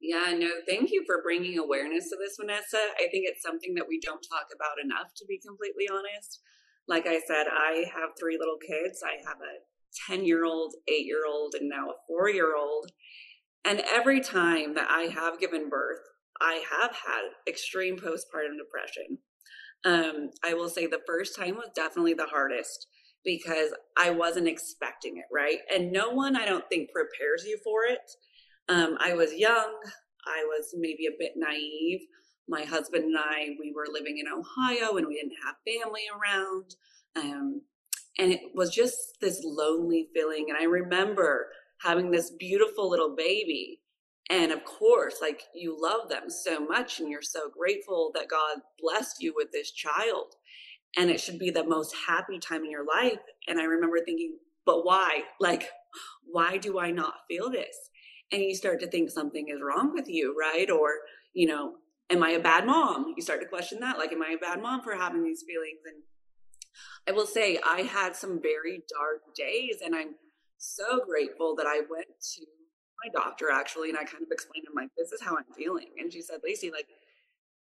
Yeah, 0.00 0.34
no, 0.38 0.50
thank 0.68 0.90
you 0.92 1.02
for 1.06 1.22
bringing 1.22 1.58
awareness 1.58 2.10
to 2.10 2.16
this, 2.16 2.36
Vanessa. 2.38 2.78
I 2.96 3.08
think 3.10 3.24
it's 3.26 3.42
something 3.42 3.74
that 3.74 3.88
we 3.88 3.98
don't 3.98 4.22
talk 4.30 4.46
about 4.54 4.82
enough, 4.82 5.12
to 5.16 5.24
be 5.26 5.40
completely 5.44 5.88
honest. 5.90 6.40
Like 6.86 7.06
I 7.06 7.20
said, 7.26 7.46
I 7.50 7.86
have 7.92 8.10
three 8.18 8.38
little 8.38 8.58
kids. 8.64 9.02
I 9.04 9.18
have 9.26 9.38
a 9.38 9.64
10 10.06 10.24
year 10.24 10.44
old, 10.44 10.74
eight 10.88 11.06
year 11.06 11.26
old, 11.26 11.54
and 11.58 11.68
now 11.68 11.88
a 11.88 11.94
four 12.06 12.30
year 12.30 12.54
old. 12.56 12.92
And 13.64 13.80
every 13.80 14.20
time 14.20 14.74
that 14.74 14.88
I 14.88 15.04
have 15.12 15.40
given 15.40 15.68
birth, 15.68 15.98
I 16.40 16.62
have 16.70 16.90
had 16.90 17.22
extreme 17.48 17.96
postpartum 17.96 18.56
depression. 18.58 19.18
Um, 19.84 20.30
I 20.44 20.54
will 20.54 20.68
say 20.68 20.86
the 20.86 21.00
first 21.06 21.36
time 21.36 21.56
was 21.56 21.70
definitely 21.74 22.14
the 22.14 22.26
hardest 22.26 22.88
because 23.24 23.70
I 23.96 24.10
wasn't 24.10 24.48
expecting 24.48 25.18
it, 25.18 25.24
right? 25.32 25.58
And 25.72 25.92
no 25.92 26.10
one, 26.10 26.36
I 26.36 26.46
don't 26.46 26.68
think, 26.68 26.90
prepares 26.90 27.44
you 27.44 27.58
for 27.62 27.84
it. 27.84 28.10
Um, 28.68 28.96
I 29.00 29.14
was 29.14 29.34
young, 29.34 29.74
I 30.26 30.44
was 30.46 30.74
maybe 30.76 31.06
a 31.06 31.18
bit 31.18 31.32
naive. 31.36 32.00
My 32.48 32.62
husband 32.62 33.04
and 33.04 33.16
I, 33.18 33.56
we 33.60 33.72
were 33.74 33.86
living 33.92 34.18
in 34.18 34.26
Ohio 34.28 34.96
and 34.96 35.06
we 35.06 35.14
didn't 35.14 35.36
have 35.44 35.56
family 35.66 36.02
around. 36.14 36.76
Um, 37.16 37.62
and 38.18 38.32
it 38.32 38.40
was 38.54 38.74
just 38.74 38.96
this 39.20 39.40
lonely 39.44 40.08
feeling. 40.14 40.46
And 40.48 40.58
I 40.58 40.64
remember 40.64 41.48
having 41.82 42.10
this 42.10 42.30
beautiful 42.38 42.88
little 42.88 43.14
baby 43.16 43.80
and 44.28 44.50
of 44.52 44.64
course, 44.64 45.18
like 45.20 45.44
you 45.54 45.76
love 45.80 46.08
them 46.08 46.28
so 46.28 46.60
much 46.60 46.98
and 46.98 47.08
you're 47.08 47.22
so 47.22 47.48
grateful 47.48 48.10
that 48.14 48.28
God 48.28 48.58
blessed 48.80 49.22
you 49.22 49.32
with 49.36 49.52
this 49.52 49.70
child. 49.70 50.34
And 50.96 51.10
it 51.10 51.20
should 51.20 51.38
be 51.38 51.50
the 51.50 51.64
most 51.64 51.94
happy 52.08 52.38
time 52.38 52.64
in 52.64 52.70
your 52.70 52.86
life. 52.86 53.20
And 53.46 53.60
I 53.60 53.64
remember 53.64 53.98
thinking, 54.04 54.38
but 54.64 54.84
why? 54.84 55.20
Like, 55.40 55.68
why 56.24 56.56
do 56.56 56.78
I 56.78 56.90
not 56.90 57.14
feel 57.28 57.50
this? 57.50 57.76
And 58.32 58.42
you 58.42 58.54
start 58.54 58.80
to 58.80 58.88
think 58.88 59.10
something 59.10 59.48
is 59.48 59.60
wrong 59.62 59.92
with 59.92 60.08
you, 60.08 60.34
right? 60.38 60.70
Or, 60.70 60.90
you 61.32 61.46
know, 61.46 61.74
am 62.10 62.22
I 62.22 62.30
a 62.30 62.40
bad 62.40 62.66
mom? 62.66 63.14
You 63.16 63.22
start 63.22 63.40
to 63.42 63.46
question 63.46 63.78
that. 63.80 63.98
Like, 63.98 64.12
am 64.12 64.22
I 64.22 64.34
a 64.36 64.38
bad 64.38 64.60
mom 64.60 64.82
for 64.82 64.94
having 64.94 65.22
these 65.22 65.44
feelings? 65.46 65.80
And 65.84 66.02
I 67.08 67.12
will 67.12 67.26
say, 67.26 67.60
I 67.64 67.82
had 67.82 68.16
some 68.16 68.40
very 68.42 68.82
dark 68.88 69.34
days, 69.36 69.76
and 69.84 69.94
I'm 69.94 70.16
so 70.58 71.04
grateful 71.06 71.54
that 71.56 71.66
I 71.66 71.82
went 71.88 72.08
to 72.34 72.46
my 73.04 73.10
doctor 73.12 73.50
actually, 73.50 73.90
and 73.90 73.98
I 73.98 74.04
kind 74.04 74.22
of 74.22 74.30
explained 74.30 74.66
to 74.66 74.72
him 74.72 74.76
like, 74.76 74.90
this 74.96 75.12
is 75.12 75.20
how 75.20 75.36
I'm 75.36 75.44
feeling. 75.56 75.88
And 75.98 76.12
she 76.12 76.22
said, 76.22 76.40
Lacey, 76.44 76.70
like, 76.70 76.86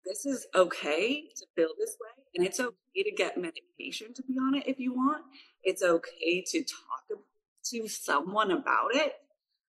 this 0.05 0.25
is 0.25 0.48
okay 0.55 1.24
to 1.36 1.45
feel 1.55 1.69
this 1.77 1.98
way. 2.01 2.24
And 2.36 2.45
it's 2.45 2.59
okay 2.59 3.03
to 3.03 3.12
get 3.12 3.38
medication 3.38 4.13
to 4.13 4.24
be 4.24 4.38
on 4.38 4.55
it 4.55 4.67
if 4.67 4.79
you 4.79 4.93
want. 4.93 5.24
It's 5.63 5.83
okay 5.83 6.43
to 6.51 6.63
talk 6.63 7.19
to 7.65 7.88
someone 7.88 8.51
about 8.51 8.95
it. 8.95 9.13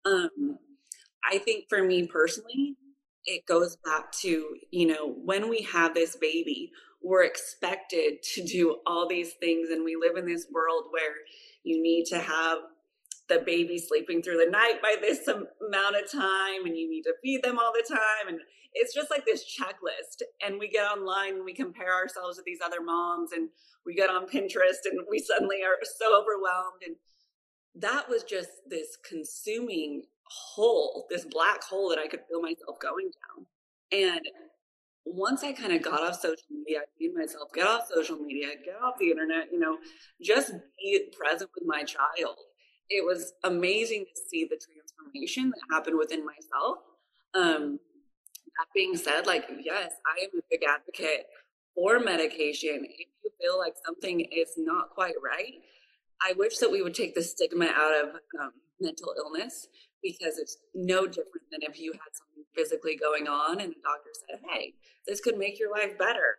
Um, 0.05 0.57
I 1.23 1.37
think 1.37 1.65
for 1.69 1.83
me 1.83 2.07
personally, 2.07 2.75
it 3.25 3.45
goes 3.45 3.77
back 3.77 4.11
to, 4.21 4.55
you 4.71 4.87
know, 4.87 5.13
when 5.23 5.49
we 5.49 5.61
have 5.71 5.93
this 5.93 6.15
baby, 6.15 6.71
we're 7.01 7.23
expected 7.23 8.21
to 8.33 8.43
do 8.43 8.77
all 8.85 9.07
these 9.07 9.33
things. 9.33 9.69
And 9.69 9.83
we 9.83 9.95
live 9.95 10.17
in 10.17 10.25
this 10.25 10.47
world 10.51 10.85
where 10.91 11.13
you 11.63 11.81
need 11.81 12.05
to 12.05 12.19
have 12.19 12.59
the 13.27 13.41
baby 13.45 13.77
sleeping 13.77 14.21
through 14.21 14.37
the 14.37 14.49
night 14.49 14.81
by 14.81 14.95
this 15.01 15.27
amount 15.27 15.95
of 15.95 16.11
time 16.11 16.65
and 16.65 16.77
you 16.77 16.89
need 16.89 17.03
to 17.03 17.13
feed 17.23 17.43
them 17.43 17.57
all 17.57 17.71
the 17.73 17.85
time 17.87 18.27
and 18.27 18.39
it's 18.73 18.93
just 18.93 19.09
like 19.09 19.25
this 19.25 19.43
checklist 19.43 20.21
and 20.45 20.59
we 20.59 20.67
get 20.69 20.85
online 20.85 21.35
and 21.35 21.45
we 21.45 21.53
compare 21.53 21.93
ourselves 21.93 22.37
with 22.37 22.45
these 22.45 22.59
other 22.63 22.81
moms 22.81 23.31
and 23.31 23.49
we 23.85 23.95
get 23.95 24.09
on 24.09 24.27
pinterest 24.27 24.85
and 24.85 24.99
we 25.09 25.19
suddenly 25.19 25.57
are 25.63 25.77
so 25.97 26.19
overwhelmed 26.19 26.81
and 26.85 26.95
that 27.73 28.07
was 28.09 28.23
just 28.23 28.49
this 28.69 28.97
consuming 29.07 30.03
hole 30.29 31.05
this 31.09 31.25
black 31.25 31.63
hole 31.63 31.89
that 31.89 31.99
i 31.99 32.07
could 32.07 32.21
feel 32.29 32.41
myself 32.41 32.79
going 32.79 33.09
down. 33.11 33.45
And 33.91 34.21
once 35.05 35.43
i 35.43 35.53
kind 35.53 35.71
of 35.71 35.81
got 35.81 36.01
off 36.01 36.15
social 36.19 36.47
media 36.49 36.79
i 36.79 36.85
made 36.99 37.13
myself 37.15 37.49
get 37.53 37.67
off 37.67 37.87
social 37.93 38.17
media 38.17 38.47
get 38.63 38.75
off 38.83 38.95
the 38.99 39.11
internet 39.11 39.51
you 39.51 39.59
know 39.59 39.77
just 40.21 40.51
be 40.79 40.99
present 41.17 41.49
with 41.53 41.63
my 41.67 41.83
child 41.83 42.37
it 42.89 43.05
was 43.05 43.33
amazing 43.43 44.05
to 44.05 44.21
see 44.29 44.45
the 44.45 44.57
transformation 44.57 45.51
that 45.51 45.75
happened 45.75 45.97
within 45.97 46.25
myself. 46.25 46.77
Um, 47.33 47.79
that 48.57 48.67
being 48.73 48.95
said, 48.95 49.25
like, 49.25 49.45
yes, 49.61 49.93
I 50.05 50.23
am 50.23 50.39
a 50.39 50.43
big 50.49 50.63
advocate 50.63 51.25
for 51.73 51.99
medication. 51.99 52.85
If 52.85 53.07
you 53.23 53.31
feel 53.41 53.57
like 53.57 53.73
something 53.85 54.21
is 54.21 54.53
not 54.57 54.91
quite 54.91 55.15
right, 55.23 55.55
I 56.21 56.33
wish 56.37 56.57
that 56.59 56.71
we 56.71 56.81
would 56.81 56.95
take 56.95 57.15
the 57.15 57.23
stigma 57.23 57.65
out 57.65 57.93
of 57.93 58.09
um, 58.39 58.51
mental 58.79 59.13
illness 59.17 59.67
because 60.01 60.37
it's 60.37 60.57
no 60.73 61.05
different 61.05 61.43
than 61.51 61.61
if 61.63 61.79
you 61.79 61.91
had 61.91 62.13
something 62.13 62.43
physically 62.55 62.95
going 62.95 63.27
on 63.27 63.59
and 63.59 63.71
the 63.71 63.81
doctor 63.83 64.11
said, 64.29 64.39
hey, 64.51 64.73
this 65.07 65.19
could 65.19 65.37
make 65.37 65.59
your 65.59 65.71
life 65.71 65.97
better. 65.97 66.37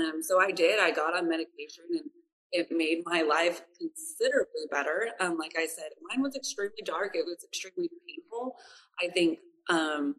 Um, 0.00 0.22
so 0.22 0.40
I 0.40 0.52
did. 0.52 0.80
I 0.80 0.90
got 0.90 1.16
on 1.16 1.28
medication 1.28 1.84
and 1.90 2.08
it 2.52 2.68
made 2.70 3.02
my 3.04 3.22
life 3.22 3.62
considerably 3.78 4.66
better. 4.70 5.10
Um, 5.20 5.36
like 5.36 5.54
I 5.58 5.66
said, 5.66 5.90
mine 6.08 6.22
was 6.22 6.34
extremely 6.34 6.82
dark. 6.84 7.14
It 7.14 7.24
was 7.26 7.44
extremely 7.44 7.90
painful. 8.06 8.56
I 9.00 9.08
think 9.08 9.38
um, 9.68 10.16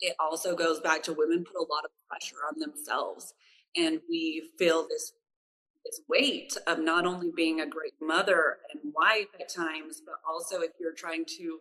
it 0.00 0.16
also 0.18 0.56
goes 0.56 0.80
back 0.80 1.02
to 1.04 1.12
women 1.12 1.44
put 1.44 1.56
a 1.56 1.72
lot 1.72 1.84
of 1.84 1.90
pressure 2.08 2.36
on 2.48 2.58
themselves, 2.58 3.34
and 3.76 4.00
we 4.08 4.50
feel 4.58 4.86
this 4.88 5.12
this 5.84 6.00
weight 6.08 6.56
of 6.66 6.78
not 6.78 7.04
only 7.04 7.30
being 7.36 7.60
a 7.60 7.66
great 7.66 7.92
mother 8.00 8.56
and 8.72 8.92
wife 8.94 9.28
at 9.38 9.52
times, 9.52 10.00
but 10.04 10.14
also 10.26 10.62
if 10.62 10.70
you're 10.80 10.94
trying 10.94 11.26
to 11.26 11.58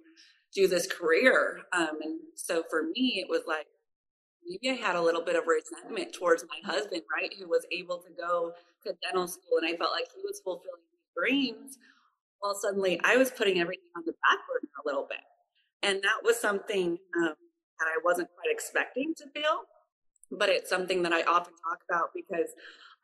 do 0.53 0.67
this 0.67 0.87
career. 0.87 1.59
Um, 1.73 1.97
and 2.01 2.19
so 2.35 2.63
for 2.69 2.83
me, 2.83 3.19
it 3.21 3.27
was 3.29 3.41
like, 3.47 3.67
maybe 4.47 4.69
I 4.69 4.85
had 4.85 4.95
a 4.95 5.01
little 5.01 5.21
bit 5.21 5.35
of 5.35 5.43
resentment 5.47 6.13
towards 6.13 6.43
my 6.43 6.71
husband, 6.71 7.03
right? 7.11 7.33
Who 7.39 7.47
was 7.47 7.65
able 7.71 7.97
to 7.97 8.09
go 8.17 8.53
to 8.85 8.93
dental 9.03 9.27
school 9.27 9.57
and 9.61 9.67
I 9.67 9.77
felt 9.77 9.91
like 9.91 10.07
he 10.15 10.21
was 10.23 10.41
fulfilling 10.43 10.81
his 10.91 11.09
dreams. 11.15 11.77
Well, 12.41 12.55
suddenly 12.55 12.99
I 13.03 13.17
was 13.17 13.31
putting 13.31 13.59
everything 13.59 13.89
on 13.95 14.03
the 14.05 14.11
back 14.11 14.39
burner 14.47 14.71
a 14.83 14.87
little 14.87 15.07
bit. 15.09 15.23
And 15.81 16.01
that 16.03 16.23
was 16.23 16.39
something 16.39 16.97
um, 17.17 17.35
that 17.79 17.87
I 17.87 17.99
wasn't 18.03 18.29
quite 18.35 18.51
expecting 18.51 19.13
to 19.17 19.25
feel, 19.29 19.61
but 20.31 20.49
it's 20.49 20.69
something 20.69 21.03
that 21.03 21.11
I 21.11 21.23
often 21.23 21.53
talk 21.63 21.79
about 21.89 22.09
because 22.15 22.49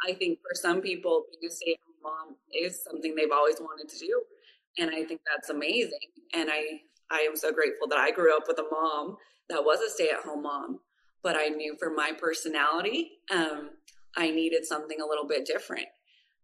I 0.07 0.13
think 0.13 0.39
for 0.39 0.55
some 0.55 0.81
people, 0.81 1.25
being 1.31 1.51
a 1.51 1.53
stay 1.53 1.73
at 1.73 1.79
home 1.85 1.95
mom 2.03 2.35
is 2.53 2.81
something 2.83 3.15
they've 3.15 3.31
always 3.33 3.59
wanted 3.59 3.89
to 3.89 3.99
do. 3.99 4.21
And 4.77 4.91
I 4.91 5.03
think 5.03 5.21
that's 5.27 5.49
amazing. 5.49 5.99
And 6.33 6.49
I, 6.49 6.81
I 7.11 7.19
am 7.19 7.35
so 7.35 7.51
grateful 7.51 7.87
that 7.89 7.97
I 7.97 8.11
grew 8.11 8.35
up 8.35 8.43
with 8.47 8.59
a 8.59 8.67
mom 8.71 9.17
that 9.49 9.63
was 9.63 9.79
a 9.81 9.89
stay 9.89 10.09
at 10.09 10.23
home 10.23 10.43
mom. 10.43 10.79
But 11.21 11.35
I 11.35 11.47
knew 11.47 11.75
for 11.77 11.89
my 11.89 12.13
personality, 12.17 13.19
um, 13.31 13.71
I 14.15 14.31
needed 14.31 14.65
something 14.65 14.99
a 15.01 15.05
little 15.05 15.27
bit 15.27 15.45
different. 15.45 15.87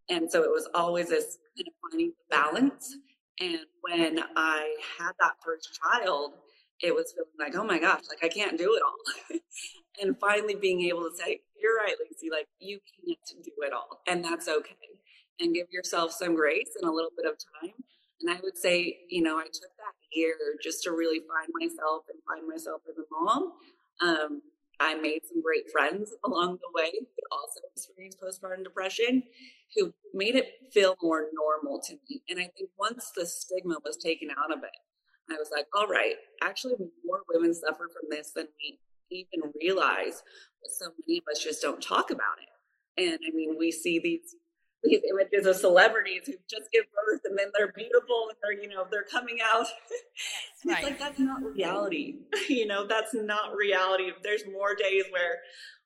And 0.10 0.32
so 0.32 0.44
it 0.44 0.52
was 0.52 0.68
always 0.74 1.10
this 1.10 1.38
kind 1.58 1.68
of 1.68 1.74
finding 1.82 2.10
the 2.12 2.36
balance. 2.36 2.98
And 3.40 3.60
when 3.82 4.20
I 4.36 4.76
had 5.00 5.12
that 5.20 5.34
first 5.44 5.80
child, 5.82 6.34
it 6.82 6.94
was 6.94 7.14
feeling 7.14 7.30
like, 7.40 7.56
oh 7.56 7.66
my 7.66 7.80
gosh, 7.80 8.02
like 8.10 8.24
I 8.24 8.28
can't 8.34 8.58
do 8.58 8.76
it 8.76 8.82
all. 8.86 9.40
and 10.02 10.20
finally 10.20 10.56
being 10.56 10.82
able 10.82 11.04
to 11.10 11.16
say, 11.16 11.42
you're 11.60 11.76
right, 11.78 11.96
Lacey, 12.04 12.30
like 12.30 12.48
you 12.60 12.80
can't 13.06 13.44
do 13.44 13.52
it 13.60 13.74
all. 13.74 14.02
And 14.08 14.24
that's 14.24 14.48
okay. 14.48 14.76
And 15.40 15.54
give 15.54 15.68
yourself 15.72 16.12
some 16.12 16.36
grace 16.36 16.70
and 16.80 16.90
a 16.90 16.94
little 16.94 17.12
bit 17.16 17.26
of 17.26 17.38
time. 17.62 17.74
And 18.22 18.30
I 18.30 18.40
would 18.42 18.58
say, 18.58 19.00
you 19.10 19.22
know, 19.22 19.38
I 19.38 19.46
took 19.46 19.76
that 19.78 19.96
year 20.12 20.36
just 20.64 20.84
to 20.84 20.92
really 20.92 21.20
find 21.20 21.50
myself 21.60 22.04
and 22.10 22.20
find 22.28 22.48
myself 22.48 22.82
as 22.90 22.96
a 22.98 23.04
mom. 23.12 23.52
Um, 24.02 24.42
I 24.80 24.96
made 24.96 25.22
some 25.26 25.42
great 25.42 25.70
friends 25.72 26.14
along 26.26 26.58
the 26.62 26.70
way 26.74 26.92
who 26.94 27.24
also 27.32 27.62
experienced 27.76 28.20
postpartum 28.22 28.64
depression 28.64 29.24
who 29.76 29.94
made 30.14 30.36
it 30.36 30.48
feel 30.74 30.96
more 31.02 31.28
normal 31.34 31.82
to 31.88 31.94
me. 32.10 32.22
And 32.30 32.40
I 32.40 32.50
think 32.58 32.70
once 32.78 33.12
the 33.16 33.26
stigma 33.26 33.78
was 33.84 33.98
taken 33.98 34.30
out 34.32 34.52
of 34.52 34.64
it, 34.64 34.76
I 35.30 35.36
was 35.36 35.50
like, 35.52 35.66
all 35.74 35.88
right, 35.88 36.16
actually, 36.44 36.76
more 37.04 37.22
women 37.34 37.54
suffer 37.54 37.90
from 37.92 38.10
this 38.10 38.32
than 38.32 38.48
we 38.60 38.80
even 39.10 39.52
realize. 39.60 40.22
But 40.62 40.72
so 40.72 40.92
many 41.06 41.20
of 41.20 41.24
us 41.32 41.44
just 41.44 41.62
don't 41.62 41.82
talk 41.82 42.12
about 42.12 42.38
it. 42.42 43.02
And 43.04 43.20
I 43.28 43.36
mean, 43.36 43.56
we 43.58 43.72
see 43.72 44.00
these 44.00 44.36
these 44.86 45.02
images 45.10 45.46
of 45.46 45.56
celebrities 45.56 46.24
who 46.26 46.34
just 46.50 46.72
give 46.72 46.86
birth 46.94 47.22
and 47.26 47.38
then 47.38 47.48
they're 47.58 47.72
beautiful 47.72 48.28
and 48.30 48.38
they're 48.42 48.62
you 48.62 48.70
know 48.70 48.86
they're 48.90 49.04
coming 49.10 49.38
out. 49.44 49.68
It's 50.56 50.66
right. 50.66 50.84
like 50.84 51.00
that's 51.00 51.20
not 51.20 51.44
reality. 51.44 52.16
You 52.50 52.66
know 52.66 52.88
that's 52.88 53.14
not 53.14 53.56
reality. 53.56 54.12
There's 54.24 54.44
more 54.52 54.76
days 54.76 55.04
where 55.12 55.40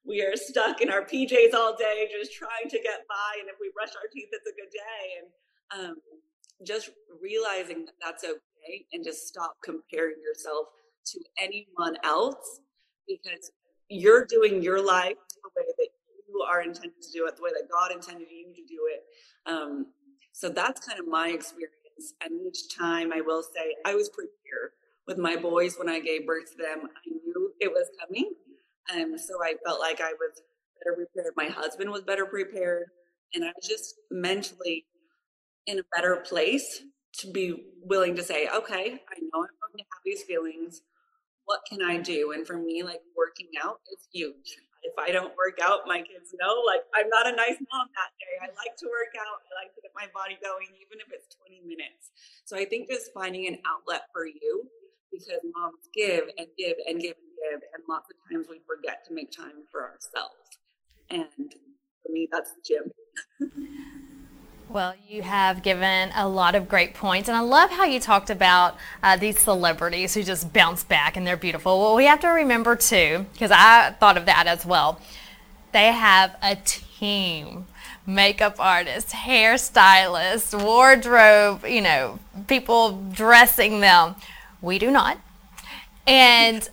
we 0.06 0.22
are 0.22 0.36
stuck 0.36 0.82
in 0.82 0.90
our 0.90 1.02
pjs 1.02 1.54
all 1.54 1.76
day 1.76 2.10
just 2.18 2.34
trying 2.34 2.70
to 2.70 2.78
get 2.78 3.06
by 3.08 3.32
and 3.40 3.50
if 3.50 3.56
we 3.60 3.70
brush 3.74 3.94
our 3.96 4.08
teeth 4.14 4.30
it's 4.32 4.48
a 4.48 4.56
good 4.56 4.72
day. 4.72 5.04
And 5.20 5.90
um, 5.90 5.96
just 6.66 6.92
realizing 7.22 7.86
that 7.86 7.96
that's 8.02 8.24
okay 8.24 8.86
and 8.94 9.04
just 9.04 9.28
stop 9.28 9.56
comparing 9.64 10.16
yourself 10.22 10.68
to 11.06 11.20
anyone 11.38 11.98
else 12.04 12.60
because 13.08 13.52
you're 13.90 14.26
doing 14.26 14.62
your 14.62 14.84
life 14.84 15.18
the 15.44 15.50
way 15.56 15.66
are 16.50 16.62
intended 16.62 17.02
to 17.02 17.12
do 17.12 17.28
it, 17.28 17.36
the 17.36 17.44
way 17.44 17.52
that 17.52 17.70
God 17.72 17.92
intended 17.92 18.28
you 18.30 18.48
to 18.54 18.62
do 18.68 18.80
it. 18.90 19.04
Um, 19.46 19.88
so 20.34 20.50
that's 20.50 20.86
kind 20.86 21.00
of 21.00 21.08
my 21.08 21.30
experience. 21.30 21.74
And 22.22 22.32
each 22.48 22.76
time 22.76 23.12
I 23.14 23.22
will 23.22 23.44
say, 23.44 23.76
I 23.86 23.94
was 23.96 24.10
prepared 24.10 24.72
with 25.08 25.18
my 25.18 25.36
boys 25.36 25.76
when 25.78 25.90
I 25.90 26.00
gave 26.00 26.26
birth 26.26 26.52
to 26.52 26.58
them. 26.58 26.88
I 26.88 27.10
knew 27.10 27.54
it 27.60 27.72
was 27.72 27.90
coming. 28.00 28.32
And 28.92 29.14
um, 29.14 29.18
so 29.18 29.44
I 29.44 29.56
felt 29.66 29.80
like 29.80 30.02
I 30.02 30.14
was 30.14 30.42
better 30.80 30.96
prepared. 30.96 31.34
My 31.36 31.48
husband 31.48 31.92
was 31.92 32.02
better 32.04 32.26
prepared. 32.26 32.86
And 33.34 33.44
I 33.44 33.48
was 33.48 33.68
just 33.68 33.96
mentally 34.10 34.86
in 35.68 35.80
a 35.80 35.84
better 35.96 36.16
place 36.16 36.84
to 37.20 37.32
be 37.32 37.66
willing 37.84 38.16
to 38.16 38.24
say, 38.24 38.48
okay, 38.48 38.86
I 38.86 39.20
know 39.20 39.44
I'm 39.44 39.72
going 39.72 39.78
to 39.78 39.84
have 39.84 40.04
these 40.06 40.24
feelings. 40.24 40.82
What 41.46 41.62
can 41.70 41.82
I 41.82 41.98
do? 41.98 42.32
And 42.32 42.48
for 42.48 42.58
me, 42.58 42.82
like 42.84 43.02
working 43.16 43.50
out 43.62 43.80
is 43.92 44.08
huge 44.12 44.58
if 44.84 44.96
I 44.98 45.12
don't 45.12 45.36
work 45.36 45.60
out, 45.62 45.88
my 45.88 46.00
kids 46.00 46.32
know 46.40 46.64
like 46.66 46.84
I'm 46.96 47.10
not 47.10 47.28
a 47.28 47.36
nice 47.36 47.60
mom 47.72 47.88
that 47.96 48.12
day. 48.20 48.34
I 48.42 48.48
like 48.56 48.76
to 48.80 48.88
work 48.88 49.14
out. 49.20 49.44
I 49.48 49.66
like 49.66 49.76
to 49.76 49.82
get 49.82 49.92
my 49.96 50.08
body 50.14 50.40
going, 50.42 50.72
even 50.80 51.00
if 51.04 51.12
it's 51.12 51.28
20 51.36 51.62
minutes. 51.68 52.12
So 52.46 52.56
I 52.56 52.66
think 52.66 52.90
just 52.90 53.12
finding 53.14 53.48
an 53.48 53.60
outlet 53.68 54.08
for 54.14 54.26
you 54.26 54.66
because 55.12 55.44
moms 55.56 55.90
give 55.94 56.32
and 56.38 56.48
give 56.58 56.78
and 56.88 57.00
give 57.00 57.18
and 57.20 57.32
give. 57.36 57.62
And 57.76 57.84
lots 57.88 58.08
of 58.12 58.18
times 58.32 58.48
we 58.50 58.62
forget 58.66 59.04
to 59.08 59.14
make 59.14 59.32
time 59.32 59.68
for 59.72 59.84
ourselves. 59.84 60.60
And 61.10 61.28
for 62.06 62.12
me, 62.12 62.28
that's 62.32 62.52
the 62.54 62.62
gym. 62.64 62.92
Well, 64.70 64.94
you 65.08 65.24
have 65.24 65.64
given 65.64 66.12
a 66.16 66.30
lot 66.30 66.54
of 66.54 66.70
great 66.70 66.94
points, 66.94 67.28
and 67.28 67.36
I 67.36 67.40
love 67.40 67.72
how 67.72 67.86
you 67.86 68.00
talked 68.00 68.30
about 68.30 68.78
uh, 69.02 69.18
these 69.18 69.40
celebrities 69.40 70.14
who 70.14 70.22
just 70.22 70.54
bounce 70.54 70.84
back 70.84 71.18
and 71.18 71.26
they're 71.26 71.36
beautiful. 71.36 71.80
Well, 71.80 71.96
we 71.96 72.06
have 72.06 72.20
to 72.20 72.28
remember 72.28 72.76
too, 72.76 73.26
because 73.34 73.50
I 73.52 73.96
thought 74.00 74.16
of 74.16 74.28
that 74.28 74.46
as 74.46 74.68
well. 74.68 75.02
They 75.72 75.88
have 75.88 76.36
a 76.44 76.56
team 76.56 77.66
makeup 78.06 78.58
artists, 78.60 79.12
hairstylists, 79.12 80.64
wardrobe, 80.64 81.66
you 81.66 81.82
know, 81.82 82.20
people 82.46 82.92
dressing 83.12 83.80
them. 83.80 84.18
We 84.62 84.78
do 84.78 84.92
not. 84.92 85.18
And 86.06 86.70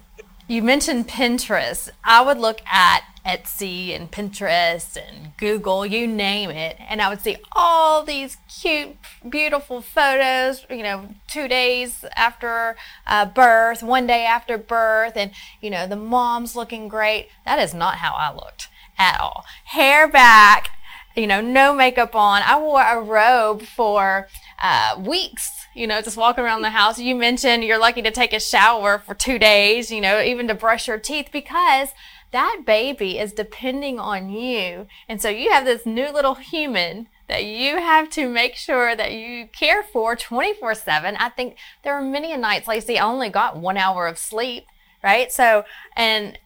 you 0.49 0.63
mentioned 0.63 1.09
Pinterest. 1.09 1.89
I 2.05 2.21
would 2.21 2.37
look 2.37 2.61
at 2.71 3.05
Etsy 3.27 3.95
and 3.95 4.11
Pinterest 4.11 4.97
and 4.97 5.37
Google, 5.37 5.85
you 5.85 6.07
name 6.07 6.51
it. 6.51 6.77
And 6.89 7.03
I 7.03 7.09
would 7.09 7.21
see 7.21 7.37
all 7.53 8.05
these 8.05 8.37
cute, 8.49 8.97
beautiful 9.29 9.81
photos, 9.81 10.65
you 10.71 10.85
know, 10.85 11.09
two 11.27 11.49
days 11.49 12.05
after 12.15 12.77
uh, 13.07 13.27
birth, 13.27 13.83
one 13.83 14.07
day 14.07 14.25
after 14.25 14.57
birth, 14.57 15.17
and, 15.17 15.33
you 15.61 15.71
know, 15.71 15.87
the 15.87 15.97
mom's 15.97 16.55
looking 16.55 16.87
great. 16.87 17.29
That 17.45 17.59
is 17.59 17.75
not 17.75 17.97
how 17.97 18.15
I 18.15 18.33
looked 18.33 18.69
at 18.97 19.21
all. 19.21 19.45
Hair 19.65 20.09
back, 20.09 20.71
you 21.17 21.27
know, 21.27 21.41
no 21.41 21.75
makeup 21.75 22.15
on. 22.15 22.43
I 22.45 22.59
wore 22.61 22.83
a 22.83 23.01
robe 23.01 23.63
for 23.63 24.29
uh, 24.63 24.97
weeks, 24.99 25.67
you 25.75 25.87
know, 25.87 26.01
just 26.01 26.17
walking 26.17 26.45
around 26.45 26.63
the 26.63 26.71
house. 26.71 26.99
You 26.99 27.15
mentioned 27.15 27.65
you're 27.65 27.79
lucky 27.79 28.03
to 28.03 28.11
take 28.11 28.33
a 28.33 28.41
shower 28.41 28.99
for 28.99 29.15
two 29.15 29.39
days, 29.39 29.91
you 29.91 30.01
know, 30.01 30.21
even 30.21 30.47
to 30.49 30.55
brush 30.55 30.89
your 30.89 30.99
teeth 30.99 31.31
because 31.33 31.89
that 32.33 32.63
baby 32.67 33.19
is 33.19 33.33
depending 33.33 33.99
on 33.99 34.29
you. 34.31 34.87
And 35.09 35.21
so 35.23 35.29
you 35.29 35.51
have 35.53 35.65
this 35.65 35.87
new 35.87 36.13
little 36.13 36.35
human 36.35 37.09
that 37.29 37.45
you 37.45 37.77
have 37.79 38.09
to 38.11 38.29
make 38.29 38.55
sure 38.55 38.95
that 38.95 39.13
you 39.13 39.49
care 39.49 39.83
for 39.83 40.17
24 40.17 40.75
7. 40.75 41.17
I 41.17 41.29
think 41.31 41.57
there 41.83 41.95
are 41.95 42.03
many 42.03 42.37
nights, 42.37 42.69
Lacey, 42.69 42.99
I 42.99 43.05
only 43.05 43.31
got 43.31 43.57
one 43.57 43.77
hour 43.77 44.07
of 44.07 44.19
sleep, 44.19 44.67
right? 45.03 45.33
So, 45.33 45.65
and 45.97 46.39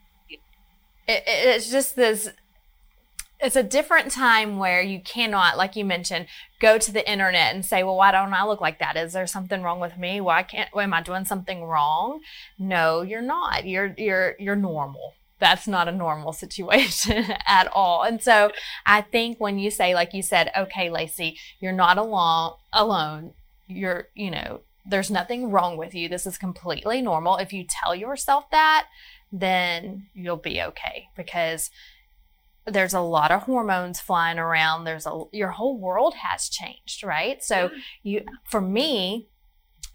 it, 1.07 1.23
it's 1.27 1.71
just 1.71 1.97
this 1.97 2.31
it's 3.43 3.57
a 3.57 3.63
different 3.63 4.11
time 4.11 4.59
where 4.59 4.83
you 4.83 5.01
cannot, 5.01 5.57
like 5.57 5.75
you 5.75 5.83
mentioned, 5.83 6.27
go 6.61 6.77
to 6.77 6.93
the 6.93 7.11
internet 7.11 7.55
and 7.55 7.65
say, 7.65 7.83
well, 7.83 7.97
why 7.97 8.13
don't 8.13 8.35
I 8.35 8.45
look 8.45 8.61
like 8.61 8.79
that? 8.81 8.99
Is 8.99 9.15
there 9.15 9.27
something 9.27 9.63
wrong 9.63 9.81
with 9.81 9.97
me? 9.97 10.21
Why 10.21 10.43
can't, 10.43 10.69
am 10.77 10.93
I 10.93 11.03
doing 11.03 11.25
something 11.25 11.65
wrong? 11.65 12.21
No, 12.59 13.01
you're 13.01 13.23
not. 13.23 13.67
You're, 13.67 13.95
you're, 13.97 14.37
you're 14.39 14.57
normal 14.57 15.15
that's 15.41 15.67
not 15.67 15.89
a 15.89 15.93
normal 15.93 16.33
situation 16.33 17.25
at 17.47 17.67
all. 17.73 18.03
And 18.03 18.23
so 18.23 18.53
I 18.87 19.01
think 19.01 19.41
when 19.41 19.59
you 19.59 19.71
say, 19.71 19.95
like 19.95 20.15
you 20.15 20.23
said, 20.23 20.51
okay, 20.57 20.91
Lacey, 20.91 21.39
you're 21.61 21.73
not 21.73 21.99
alone, 21.99 22.53
alone. 22.73 23.33
You're, 23.67 24.09
you 24.15 24.31
know, 24.31 24.61
there's 24.87 25.11
nothing 25.11 25.51
wrong 25.51 25.77
with 25.77 25.95
you. 25.95 26.09
This 26.09 26.27
is 26.27 26.39
completely 26.39 27.01
normal. 27.03 27.37
If 27.37 27.53
you 27.53 27.65
tell 27.69 27.95
yourself 27.95 28.51
that, 28.51 28.87
then 29.33 30.09
you'll 30.15 30.37
be 30.37 30.61
okay 30.61 31.09
because 31.17 31.71
there's 32.67 32.95
a 32.95 33.01
lot 33.01 33.31
of 33.31 33.43
hormones 33.43 34.01
flying 34.01 34.39
around. 34.39 34.85
There's 34.85 35.07
a, 35.07 35.23
your 35.33 35.51
whole 35.51 35.79
world 35.79 36.15
has 36.15 36.49
changed, 36.49 37.03
right? 37.03 37.43
So 37.43 37.71
you, 38.03 38.25
for 38.45 38.61
me, 38.61 39.29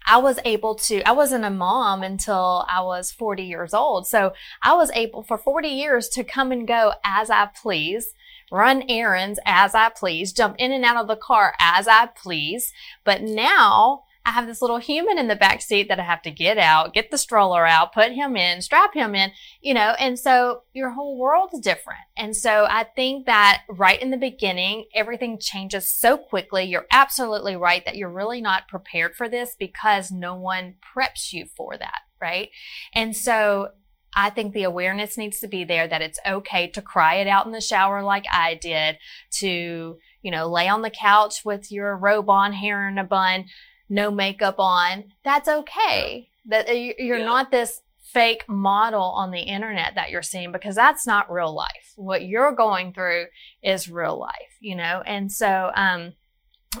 I 0.06 0.18
was 0.18 0.38
able 0.44 0.74
to, 0.76 1.02
I 1.02 1.12
wasn't 1.12 1.44
a 1.44 1.50
mom 1.50 2.02
until 2.02 2.64
I 2.68 2.80
was 2.82 3.10
40 3.10 3.42
years 3.42 3.74
old. 3.74 4.06
So 4.06 4.32
I 4.62 4.74
was 4.74 4.90
able 4.94 5.22
for 5.22 5.36
40 5.36 5.68
years 5.68 6.08
to 6.10 6.24
come 6.24 6.52
and 6.52 6.66
go 6.66 6.92
as 7.04 7.28
I 7.30 7.46
please 7.46 8.14
run 8.50 8.84
errands 8.88 9.40
as 9.44 9.74
I 9.74 9.88
please, 9.88 10.32
jump 10.32 10.56
in 10.58 10.72
and 10.72 10.84
out 10.84 10.96
of 10.96 11.08
the 11.08 11.16
car 11.16 11.54
as 11.60 11.88
I 11.88 12.06
please. 12.06 12.72
But 13.04 13.22
now 13.22 14.04
I 14.26 14.30
have 14.30 14.48
this 14.48 14.60
little 14.60 14.78
human 14.78 15.18
in 15.18 15.28
the 15.28 15.36
back 15.36 15.62
seat 15.62 15.88
that 15.88 16.00
I 16.00 16.02
have 16.02 16.20
to 16.22 16.32
get 16.32 16.58
out, 16.58 16.92
get 16.92 17.12
the 17.12 17.16
stroller 17.16 17.64
out, 17.64 17.94
put 17.94 18.10
him 18.10 18.36
in, 18.36 18.60
strap 18.60 18.92
him 18.92 19.14
in, 19.14 19.30
you 19.60 19.72
know, 19.72 19.94
and 20.00 20.18
so 20.18 20.62
your 20.72 20.90
whole 20.90 21.16
world's 21.16 21.60
different. 21.60 22.00
And 22.16 22.36
so 22.36 22.66
I 22.68 22.82
think 22.82 23.26
that 23.26 23.62
right 23.68 24.02
in 24.02 24.10
the 24.10 24.16
beginning, 24.16 24.86
everything 24.92 25.38
changes 25.38 25.88
so 25.88 26.18
quickly. 26.18 26.64
You're 26.64 26.88
absolutely 26.90 27.54
right 27.54 27.84
that 27.84 27.94
you're 27.94 28.10
really 28.10 28.40
not 28.40 28.66
prepared 28.66 29.14
for 29.14 29.28
this 29.28 29.54
because 29.56 30.10
no 30.10 30.34
one 30.34 30.74
preps 30.96 31.32
you 31.32 31.46
for 31.56 31.76
that, 31.78 32.00
right? 32.20 32.50
And 32.92 33.16
so 33.16 33.68
I 34.12 34.30
think 34.30 34.54
the 34.54 34.64
awareness 34.64 35.16
needs 35.16 35.38
to 35.38 35.46
be 35.46 35.62
there 35.62 35.86
that 35.86 36.02
it's 36.02 36.18
okay 36.26 36.66
to 36.70 36.82
cry 36.82 37.16
it 37.16 37.28
out 37.28 37.46
in 37.46 37.52
the 37.52 37.60
shower 37.60 38.02
like 38.02 38.24
I 38.32 38.54
did, 38.54 38.98
to, 39.38 39.98
you 40.22 40.30
know, 40.32 40.50
lay 40.50 40.66
on 40.66 40.82
the 40.82 40.90
couch 40.90 41.44
with 41.44 41.70
your 41.70 41.96
robe 41.96 42.28
on, 42.28 42.54
hair 42.54 42.88
in 42.88 42.98
a 42.98 43.04
bun, 43.04 43.44
no 43.88 44.10
makeup 44.10 44.56
on. 44.58 45.04
That's 45.24 45.48
okay. 45.48 46.28
That 46.46 46.68
uh, 46.68 46.72
you're 46.72 47.18
yeah. 47.18 47.24
not 47.24 47.50
this 47.50 47.80
fake 48.02 48.48
model 48.48 49.02
on 49.02 49.30
the 49.30 49.40
internet 49.40 49.94
that 49.96 50.10
you're 50.10 50.22
seeing 50.22 50.52
because 50.52 50.74
that's 50.74 51.06
not 51.06 51.30
real 51.30 51.54
life. 51.54 51.92
What 51.96 52.24
you're 52.24 52.52
going 52.52 52.92
through 52.92 53.26
is 53.62 53.90
real 53.90 54.18
life, 54.18 54.56
you 54.60 54.76
know? 54.76 55.02
And 55.04 55.30
so, 55.30 55.70
um, 55.74 56.14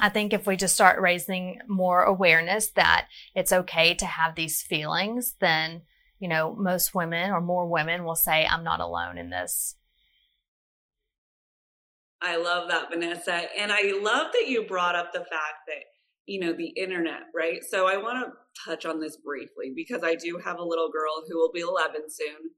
I 0.00 0.08
think 0.08 0.32
if 0.32 0.46
we 0.46 0.56
just 0.56 0.74
start 0.74 1.00
raising 1.00 1.60
more 1.68 2.02
awareness 2.02 2.68
that 2.70 3.08
it's 3.34 3.52
okay 3.52 3.94
to 3.94 4.06
have 4.06 4.34
these 4.34 4.62
feelings, 4.62 5.34
then, 5.40 5.82
you 6.18 6.28
know, 6.28 6.54
most 6.54 6.94
women 6.94 7.30
or 7.30 7.40
more 7.40 7.66
women 7.66 8.04
will 8.04 8.16
say, 8.16 8.46
I'm 8.46 8.64
not 8.64 8.80
alone 8.80 9.18
in 9.18 9.30
this. 9.30 9.76
I 12.20 12.36
love 12.36 12.68
that, 12.68 12.90
Vanessa. 12.90 13.44
And 13.58 13.72
I 13.72 13.98
love 14.00 14.32
that 14.32 14.48
you 14.48 14.64
brought 14.64 14.96
up 14.96 15.12
the 15.12 15.20
fact 15.20 15.66
that, 15.66 15.84
you 16.26 16.40
know, 16.40 16.52
the 16.52 16.68
internet, 16.68 17.22
right? 17.34 17.64
So 17.64 17.86
I 17.86 17.96
want 17.96 18.26
to 18.26 18.32
touch 18.64 18.84
on 18.84 19.00
this 19.00 19.16
briefly 19.16 19.72
because 19.74 20.02
I 20.02 20.14
do 20.14 20.38
have 20.44 20.58
a 20.58 20.64
little 20.64 20.90
girl 20.90 21.24
who 21.28 21.38
will 21.38 21.52
be 21.52 21.60
11 21.60 22.10
soon. 22.10 22.50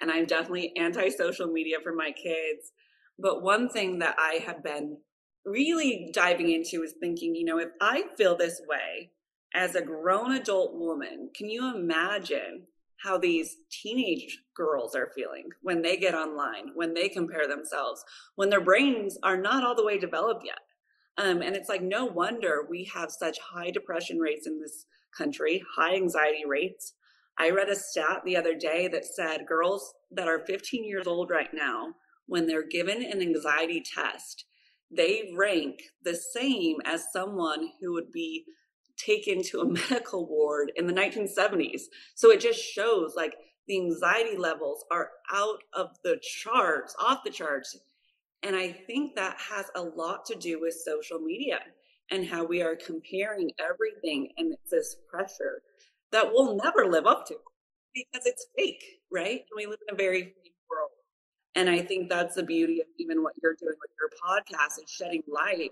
And 0.00 0.10
I'm 0.10 0.24
definitely 0.24 0.72
anti 0.76 1.10
social 1.10 1.46
media 1.46 1.76
for 1.82 1.94
my 1.94 2.10
kids. 2.10 2.72
But 3.18 3.42
one 3.42 3.68
thing 3.68 3.98
that 3.98 4.16
I 4.18 4.40
have 4.46 4.64
been 4.64 4.96
really 5.44 6.10
diving 6.12 6.50
into 6.50 6.82
is 6.82 6.94
thinking, 7.00 7.34
you 7.34 7.44
know, 7.44 7.58
if 7.58 7.68
I 7.80 8.04
feel 8.16 8.36
this 8.36 8.62
way 8.66 9.10
as 9.54 9.74
a 9.74 9.82
grown 9.82 10.32
adult 10.32 10.74
woman, 10.74 11.28
can 11.36 11.50
you 11.50 11.74
imagine 11.74 12.62
how 13.02 13.18
these 13.18 13.56
teenage 13.70 14.42
girls 14.54 14.94
are 14.94 15.10
feeling 15.14 15.48
when 15.62 15.82
they 15.82 15.96
get 15.96 16.14
online, 16.14 16.70
when 16.74 16.94
they 16.94 17.08
compare 17.08 17.48
themselves, 17.48 18.04
when 18.36 18.50
their 18.50 18.60
brains 18.60 19.18
are 19.22 19.38
not 19.38 19.64
all 19.64 19.74
the 19.74 19.84
way 19.84 19.98
developed 19.98 20.44
yet? 20.44 20.58
Um, 21.18 21.42
and 21.42 21.54
it's 21.54 21.68
like, 21.68 21.82
no 21.82 22.06
wonder 22.06 22.66
we 22.68 22.90
have 22.94 23.10
such 23.10 23.38
high 23.38 23.70
depression 23.70 24.18
rates 24.18 24.46
in 24.46 24.60
this 24.60 24.86
country, 25.16 25.62
high 25.76 25.94
anxiety 25.94 26.44
rates. 26.46 26.94
I 27.38 27.50
read 27.50 27.68
a 27.68 27.76
stat 27.76 28.22
the 28.24 28.36
other 28.36 28.54
day 28.54 28.88
that 28.88 29.04
said 29.04 29.46
girls 29.46 29.94
that 30.10 30.28
are 30.28 30.44
15 30.46 30.84
years 30.84 31.06
old 31.06 31.30
right 31.30 31.52
now, 31.52 31.94
when 32.26 32.46
they're 32.46 32.66
given 32.66 33.02
an 33.02 33.20
anxiety 33.20 33.82
test, 33.82 34.44
they 34.90 35.32
rank 35.36 35.80
the 36.04 36.14
same 36.14 36.76
as 36.84 37.12
someone 37.12 37.70
who 37.80 37.92
would 37.92 38.12
be 38.12 38.44
taken 38.96 39.42
to 39.42 39.60
a 39.60 39.66
medical 39.90 40.28
ward 40.28 40.72
in 40.76 40.86
the 40.86 40.92
1970s. 40.92 41.82
So 42.14 42.30
it 42.30 42.40
just 42.40 42.60
shows 42.60 43.14
like 43.16 43.34
the 43.66 43.80
anxiety 43.80 44.36
levels 44.36 44.84
are 44.90 45.10
out 45.32 45.62
of 45.72 45.90
the 46.02 46.20
charts, 46.22 46.94
off 47.00 47.24
the 47.24 47.30
charts. 47.30 47.78
And 48.42 48.56
I 48.56 48.72
think 48.72 49.14
that 49.16 49.36
has 49.38 49.66
a 49.74 49.82
lot 49.82 50.24
to 50.26 50.34
do 50.34 50.60
with 50.60 50.74
social 50.74 51.18
media 51.18 51.60
and 52.10 52.26
how 52.26 52.44
we 52.44 52.62
are 52.62 52.74
comparing 52.74 53.50
everything 53.60 54.30
and 54.36 54.52
it's 54.52 54.70
this 54.70 54.96
pressure 55.08 55.62
that 56.12 56.26
we'll 56.32 56.56
never 56.56 56.86
live 56.86 57.06
up 57.06 57.26
to 57.28 57.36
because 57.94 58.26
it's 58.26 58.46
fake, 58.56 58.82
right? 59.12 59.40
And 59.40 59.56
we 59.56 59.66
live 59.66 59.78
in 59.88 59.94
a 59.94 59.96
very 59.96 60.22
fake 60.22 60.54
world. 60.68 60.90
And 61.54 61.68
I 61.68 61.82
think 61.82 62.08
that's 62.08 62.34
the 62.34 62.42
beauty 62.42 62.80
of 62.80 62.86
even 62.98 63.22
what 63.22 63.34
you're 63.42 63.54
doing 63.54 63.74
with 63.80 63.90
your 63.98 64.10
podcast 64.24 64.82
is 64.82 64.90
shedding 64.90 65.22
light 65.28 65.70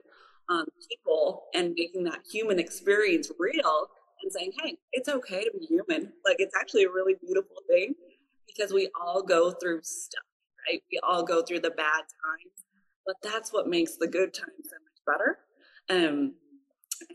on 0.48 0.66
people 0.88 1.44
and 1.54 1.74
making 1.76 2.04
that 2.04 2.20
human 2.30 2.58
experience 2.58 3.30
real 3.38 3.88
and 4.22 4.32
saying, 4.32 4.52
hey, 4.62 4.76
it's 4.92 5.08
okay 5.08 5.44
to 5.44 5.50
be 5.58 5.66
human. 5.66 6.12
Like 6.24 6.36
it's 6.38 6.54
actually 6.58 6.84
a 6.84 6.90
really 6.90 7.14
beautiful 7.24 7.56
thing 7.68 7.94
because 8.46 8.72
we 8.72 8.90
all 9.00 9.22
go 9.22 9.52
through 9.52 9.80
stuff, 9.82 10.24
right? 10.66 10.82
We 10.90 11.00
all 11.02 11.22
go 11.22 11.42
through 11.42 11.60
the 11.60 11.70
bad 11.70 12.02
times, 12.02 12.64
but 13.06 13.16
that's 13.22 13.52
what 13.52 13.68
makes 13.68 13.96
the 13.96 14.06
good 14.06 14.34
times 14.34 14.64
so 14.64 14.76
much 14.76 15.00
better. 15.06 15.38
Um, 15.90 16.34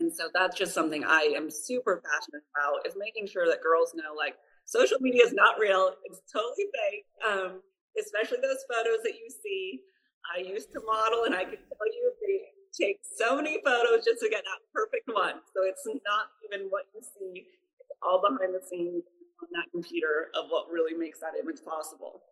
and 0.00 0.12
so 0.14 0.28
that's 0.32 0.56
just 0.56 0.74
something 0.74 1.04
I 1.04 1.32
am 1.36 1.50
super 1.50 2.02
passionate 2.02 2.42
about 2.56 2.86
is 2.86 2.94
making 2.98 3.28
sure 3.28 3.46
that 3.46 3.62
girls 3.62 3.92
know 3.94 4.14
like 4.16 4.34
social 4.64 4.98
media 5.00 5.24
is 5.24 5.32
not 5.32 5.58
real. 5.60 5.92
It's 6.04 6.22
totally 6.32 6.66
fake. 6.72 7.04
Um, 7.20 7.60
especially 8.00 8.38
those 8.42 8.64
photos 8.66 9.02
that 9.04 9.14
you 9.14 9.28
see. 9.30 9.80
I 10.24 10.40
used 10.40 10.72
to 10.72 10.80
model, 10.80 11.24
and 11.24 11.34
I 11.34 11.44
can 11.44 11.60
tell 11.60 11.86
you 11.92 12.12
they 12.24 12.48
take 12.72 12.98
so 13.04 13.36
many 13.36 13.60
photos 13.62 14.04
just 14.04 14.24
to 14.24 14.28
get 14.30 14.42
that 14.42 14.60
perfect 14.72 15.04
one. 15.12 15.44
So 15.52 15.68
it's 15.68 15.84
not 15.84 16.32
even 16.48 16.72
what 16.72 16.88
you 16.94 17.02
see, 17.04 17.44
it's 17.44 17.92
all 18.02 18.24
behind 18.24 18.56
the 18.56 18.64
scenes 18.64 19.04
on 19.42 19.48
that 19.52 19.68
computer 19.70 20.32
of 20.34 20.48
what 20.48 20.72
really 20.72 20.96
makes 20.96 21.20
that 21.20 21.36
image 21.36 21.60
possible. 21.60 22.24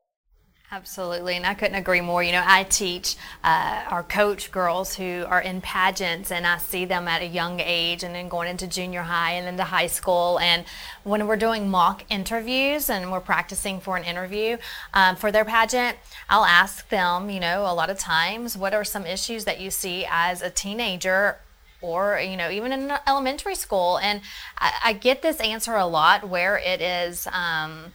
Absolutely, 0.74 1.37
and 1.37 1.44
I 1.44 1.52
couldn't 1.52 1.74
agree 1.74 2.00
more. 2.00 2.22
You 2.22 2.32
know, 2.32 2.42
I 2.46 2.62
teach 2.62 3.16
uh, 3.44 3.85
our 3.90 4.02
coach 4.02 4.50
girls 4.50 4.94
who 4.94 5.22
are 5.28 5.42
in 5.42 5.61
pageants, 5.61 6.32
and 6.32 6.46
I 6.46 6.56
see 6.56 6.87
them 6.87 7.06
at 7.08 7.20
a 7.20 7.26
young 7.26 7.61
age, 7.61 8.02
and 8.02 8.14
then 8.14 8.30
going 8.30 8.48
into 8.48 8.66
junior 8.66 9.02
high 9.02 9.32
and 9.32 9.46
into 9.46 9.64
high 9.64 9.88
school. 9.88 10.38
And 10.38 10.64
when 11.04 11.26
we're 11.26 11.37
doing 11.37 11.68
mock 11.68 12.04
interviews 12.08 12.88
and 12.88 13.12
we're 13.12 13.20
practicing 13.20 13.80
for 13.80 13.98
an 13.98 14.04
interview 14.04 14.56
um, 14.94 15.16
for 15.16 15.30
their 15.30 15.44
pageant, 15.44 15.98
I'll 16.30 16.46
ask 16.46 16.88
them. 16.88 17.28
You 17.28 17.40
know, 17.40 17.70
a 17.70 17.74
lot 17.74 17.90
of 17.90 17.98
times, 17.98 18.56
what 18.56 18.72
are 18.72 18.82
some 18.82 19.04
issues 19.04 19.44
that 19.44 19.61
you 19.61 19.70
see 19.70 20.06
as 20.11 20.40
a 20.40 20.48
teenager 20.48 21.37
or 21.82 22.18
you 22.18 22.37
know 22.37 22.48
even 22.48 22.72
in 22.72 22.92
elementary 23.08 23.56
school 23.56 23.98
and 23.98 24.20
I, 24.56 24.72
I, 24.85 24.92
get 24.92 25.20
this 25.20 25.40
answer 25.40 25.74
a 25.74 25.85
lot 25.85 26.28
where 26.28 26.56
it 26.56 26.80
is 26.80 27.26
um, 27.32 27.92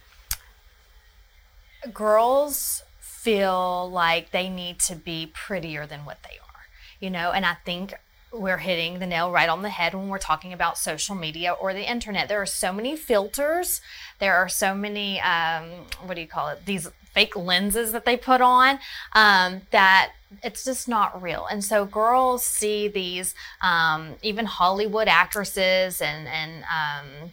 girls 1.92 2.82
feel 3.00 3.90
like 3.90 4.30
they 4.30 4.48
need 4.48 4.78
to 4.78 4.94
be 4.94 5.30
prettier 5.32 5.86
than 5.86 6.04
what 6.04 6.22
they 6.22 6.38
are, 6.38 6.66
you 7.00 7.10
know, 7.10 7.32
and 7.32 7.44
I 7.44 7.54
think 7.64 7.94
we're 8.32 8.58
hitting 8.58 8.98
the 8.98 9.06
nail 9.06 9.30
right 9.30 9.48
on 9.48 9.62
the 9.62 9.70
head 9.70 9.94
when 9.94 10.08
we're 10.08 10.18
talking 10.18 10.52
about 10.52 10.76
social 10.76 11.14
media 11.14 11.52
or 11.52 11.72
the 11.72 11.90
internet. 11.90 12.28
There 12.28 12.42
are 12.42 12.46
so 12.46 12.72
many 12.72 12.94
filters. 12.96 13.80
There 14.18 14.34
are 14.34 14.48
so 14.48 14.74
many, 14.74 15.20
um, 15.20 15.64
what 16.04 16.14
do 16.14 16.20
you 16.20 16.26
call 16.26 16.48
it? 16.48 16.66
These 16.66 16.90
fake 17.14 17.36
lenses 17.36 17.92
that 17.92 18.04
they 18.04 18.16
put 18.16 18.40
on 18.40 18.78
um, 19.14 19.62
that 19.70 20.12
it's 20.42 20.62
just 20.62 20.88
not 20.88 21.20
real. 21.20 21.46
And 21.46 21.64
so 21.64 21.86
girls 21.86 22.44
see 22.44 22.86
these, 22.86 23.34
um, 23.62 24.16
even 24.22 24.44
Hollywood 24.44 25.08
actresses 25.08 26.02
and, 26.02 26.28
and 26.28 26.64
um, 26.64 27.32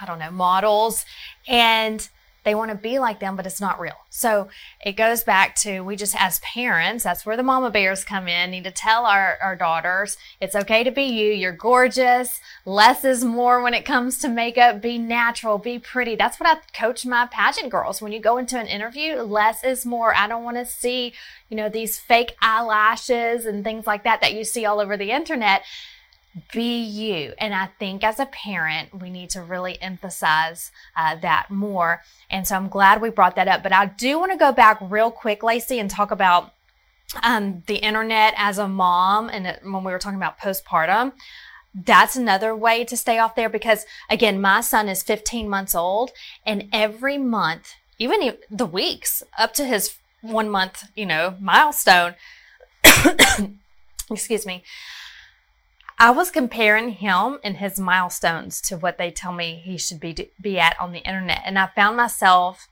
I 0.00 0.04
don't 0.04 0.18
know, 0.18 0.32
models, 0.32 1.04
and 1.46 2.08
they 2.44 2.54
want 2.54 2.70
to 2.70 2.76
be 2.76 2.98
like 2.98 3.20
them, 3.20 3.36
but 3.36 3.46
it's 3.46 3.60
not 3.60 3.78
real. 3.78 3.96
So 4.08 4.48
it 4.84 4.92
goes 4.92 5.22
back 5.24 5.54
to 5.56 5.80
we 5.80 5.96
just, 5.96 6.16
as 6.18 6.40
parents, 6.40 7.04
that's 7.04 7.26
where 7.26 7.36
the 7.36 7.42
mama 7.42 7.70
bears 7.70 8.04
come 8.04 8.28
in, 8.28 8.50
need 8.50 8.64
to 8.64 8.70
tell 8.70 9.04
our, 9.04 9.38
our 9.42 9.56
daughters 9.56 10.16
it's 10.40 10.56
okay 10.56 10.82
to 10.84 10.90
be 10.90 11.04
you. 11.04 11.32
You're 11.32 11.52
gorgeous. 11.52 12.40
Less 12.64 13.04
is 13.04 13.24
more 13.24 13.62
when 13.62 13.74
it 13.74 13.84
comes 13.84 14.18
to 14.18 14.28
makeup. 14.28 14.80
Be 14.80 14.98
natural, 14.98 15.58
be 15.58 15.78
pretty. 15.78 16.16
That's 16.16 16.40
what 16.40 16.48
I 16.48 16.60
coach 16.76 17.04
my 17.04 17.26
pageant 17.26 17.70
girls. 17.70 18.00
When 18.00 18.12
you 18.12 18.20
go 18.20 18.38
into 18.38 18.58
an 18.58 18.66
interview, 18.66 19.16
less 19.16 19.62
is 19.62 19.84
more. 19.84 20.14
I 20.14 20.26
don't 20.26 20.44
want 20.44 20.56
to 20.56 20.64
see, 20.64 21.12
you 21.48 21.56
know, 21.56 21.68
these 21.68 21.98
fake 21.98 22.36
eyelashes 22.40 23.44
and 23.44 23.62
things 23.62 23.86
like 23.86 24.04
that 24.04 24.20
that 24.22 24.34
you 24.34 24.44
see 24.44 24.64
all 24.64 24.80
over 24.80 24.96
the 24.96 25.10
internet 25.10 25.62
be 26.52 26.80
you. 26.82 27.34
And 27.38 27.54
I 27.54 27.66
think 27.78 28.04
as 28.04 28.20
a 28.20 28.26
parent, 28.26 29.00
we 29.00 29.10
need 29.10 29.30
to 29.30 29.42
really 29.42 29.80
emphasize 29.82 30.70
uh, 30.96 31.16
that 31.16 31.50
more. 31.50 32.02
And 32.30 32.46
so 32.46 32.56
I'm 32.56 32.68
glad 32.68 33.00
we 33.00 33.10
brought 33.10 33.36
that 33.36 33.48
up. 33.48 33.62
But 33.62 33.72
I 33.72 33.86
do 33.86 34.18
want 34.18 34.32
to 34.32 34.38
go 34.38 34.52
back 34.52 34.78
real 34.80 35.10
quick, 35.10 35.42
Lacey, 35.42 35.78
and 35.78 35.90
talk 35.90 36.10
about 36.10 36.52
um, 37.22 37.62
the 37.66 37.76
internet 37.76 38.34
as 38.36 38.58
a 38.58 38.68
mom. 38.68 39.28
And 39.28 39.58
when 39.62 39.84
we 39.84 39.92
were 39.92 39.98
talking 39.98 40.18
about 40.18 40.38
postpartum, 40.38 41.12
that's 41.74 42.16
another 42.16 42.54
way 42.54 42.84
to 42.84 42.96
stay 42.96 43.18
off 43.18 43.34
there 43.34 43.48
because 43.48 43.86
again, 44.08 44.40
my 44.40 44.60
son 44.60 44.88
is 44.88 45.02
15 45.02 45.48
months 45.48 45.74
old 45.74 46.10
and 46.44 46.68
every 46.72 47.16
month, 47.16 47.74
even 47.98 48.36
the 48.50 48.66
weeks 48.66 49.22
up 49.38 49.54
to 49.54 49.64
his 49.64 49.96
one 50.20 50.50
month, 50.50 50.84
you 50.96 51.06
know, 51.06 51.36
milestone, 51.40 52.14
excuse 54.10 54.44
me, 54.44 54.64
I 56.02 56.12
was 56.12 56.30
comparing 56.30 56.92
him 56.92 57.40
and 57.44 57.58
his 57.58 57.78
milestones 57.78 58.62
to 58.62 58.78
what 58.78 58.96
they 58.96 59.10
tell 59.10 59.32
me 59.32 59.60
he 59.62 59.76
should 59.76 60.00
be 60.00 60.30
be 60.40 60.58
at 60.58 60.80
on 60.80 60.92
the 60.92 61.00
internet, 61.00 61.42
and 61.44 61.58
I 61.58 61.66
found 61.66 61.98
myself 61.98 62.68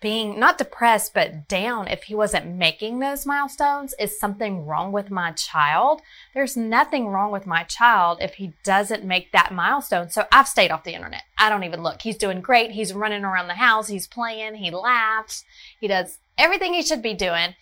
being 0.00 0.40
not 0.40 0.58
depressed 0.58 1.14
but 1.14 1.46
down 1.46 1.86
if 1.86 2.04
he 2.04 2.16
wasn't 2.16 2.56
making 2.56 2.98
those 2.98 3.24
milestones. 3.24 3.94
Is 4.00 4.18
something 4.18 4.66
wrong 4.66 4.90
with 4.90 5.08
my 5.08 5.30
child? 5.30 6.02
There's 6.34 6.56
nothing 6.56 7.06
wrong 7.06 7.30
with 7.30 7.46
my 7.46 7.62
child 7.62 8.18
if 8.20 8.34
he 8.34 8.54
doesn't 8.64 9.04
make 9.04 9.30
that 9.30 9.54
milestone. 9.54 10.10
So 10.10 10.26
I've 10.32 10.48
stayed 10.48 10.72
off 10.72 10.82
the 10.82 10.94
internet. 10.94 11.22
I 11.38 11.50
don't 11.50 11.64
even 11.64 11.84
look. 11.84 12.02
He's 12.02 12.18
doing 12.18 12.40
great. 12.40 12.72
He's 12.72 12.92
running 12.92 13.22
around 13.22 13.46
the 13.46 13.54
house. 13.54 13.86
He's 13.86 14.08
playing. 14.08 14.56
He 14.56 14.72
laughs. 14.72 15.44
He 15.80 15.86
does 15.86 16.18
everything 16.36 16.74
he 16.74 16.82
should 16.82 17.02
be 17.02 17.14
doing. 17.14 17.54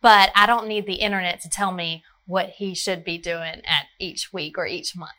But 0.00 0.32
I 0.34 0.46
don't 0.46 0.68
need 0.68 0.86
the 0.86 0.94
internet 0.94 1.40
to 1.42 1.48
tell 1.48 1.70
me 1.70 2.02
what 2.26 2.50
he 2.50 2.74
should 2.74 3.04
be 3.04 3.18
doing 3.18 3.62
at 3.66 3.86
each 3.98 4.32
week 4.32 4.56
or 4.58 4.66
each 4.66 4.96
month. 4.96 5.12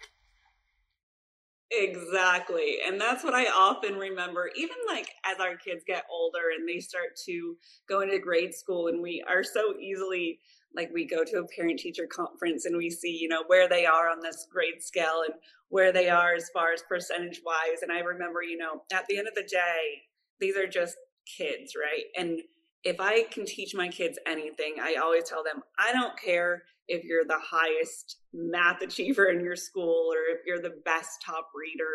Exactly. 1.71 2.77
And 2.85 3.01
that's 3.01 3.23
what 3.23 3.33
I 3.33 3.45
often 3.45 3.95
remember, 3.95 4.49
even 4.55 4.77
like 4.87 5.09
as 5.25 5.39
our 5.39 5.57
kids 5.57 5.83
get 5.85 6.05
older 6.11 6.51
and 6.57 6.67
they 6.67 6.79
start 6.79 7.17
to 7.25 7.57
go 7.89 8.01
into 8.01 8.19
grade 8.19 8.53
school, 8.53 8.87
and 8.87 9.01
we 9.01 9.23
are 9.27 9.43
so 9.43 9.73
easily 9.79 10.39
like 10.75 10.91
we 10.93 11.05
go 11.05 11.23
to 11.23 11.37
a 11.37 11.47
parent 11.55 11.79
teacher 11.79 12.07
conference 12.07 12.65
and 12.65 12.77
we 12.77 12.89
see, 12.89 13.17
you 13.19 13.27
know, 13.27 13.43
where 13.47 13.67
they 13.67 13.85
are 13.85 14.09
on 14.09 14.19
this 14.21 14.47
grade 14.51 14.81
scale 14.81 15.23
and 15.25 15.33
where 15.69 15.91
they 15.91 16.09
are 16.09 16.33
as 16.33 16.49
far 16.53 16.71
as 16.73 16.83
percentage 16.87 17.41
wise. 17.45 17.81
And 17.81 17.91
I 17.91 17.99
remember, 17.99 18.43
you 18.43 18.57
know, 18.57 18.83
at 18.93 19.05
the 19.07 19.17
end 19.17 19.27
of 19.27 19.35
the 19.35 19.47
day, 19.49 20.03
these 20.39 20.57
are 20.57 20.67
just 20.67 20.95
kids, 21.37 21.73
right? 21.75 22.05
And 22.17 22.41
if 22.83 22.97
I 22.99 23.23
can 23.23 23.45
teach 23.45 23.73
my 23.73 23.87
kids 23.87 24.19
anything, 24.27 24.75
I 24.81 24.95
always 24.95 25.23
tell 25.23 25.43
them, 25.43 25.63
I 25.79 25.93
don't 25.93 26.19
care 26.19 26.63
if 26.87 27.03
you're 27.03 27.25
the 27.25 27.39
highest 27.39 28.17
math 28.33 28.81
achiever 28.81 29.25
in 29.25 29.43
your 29.43 29.55
school 29.55 30.11
or 30.11 30.35
if 30.35 30.41
you're 30.45 30.61
the 30.61 30.81
best 30.85 31.21
top 31.25 31.49
reader. 31.55 31.89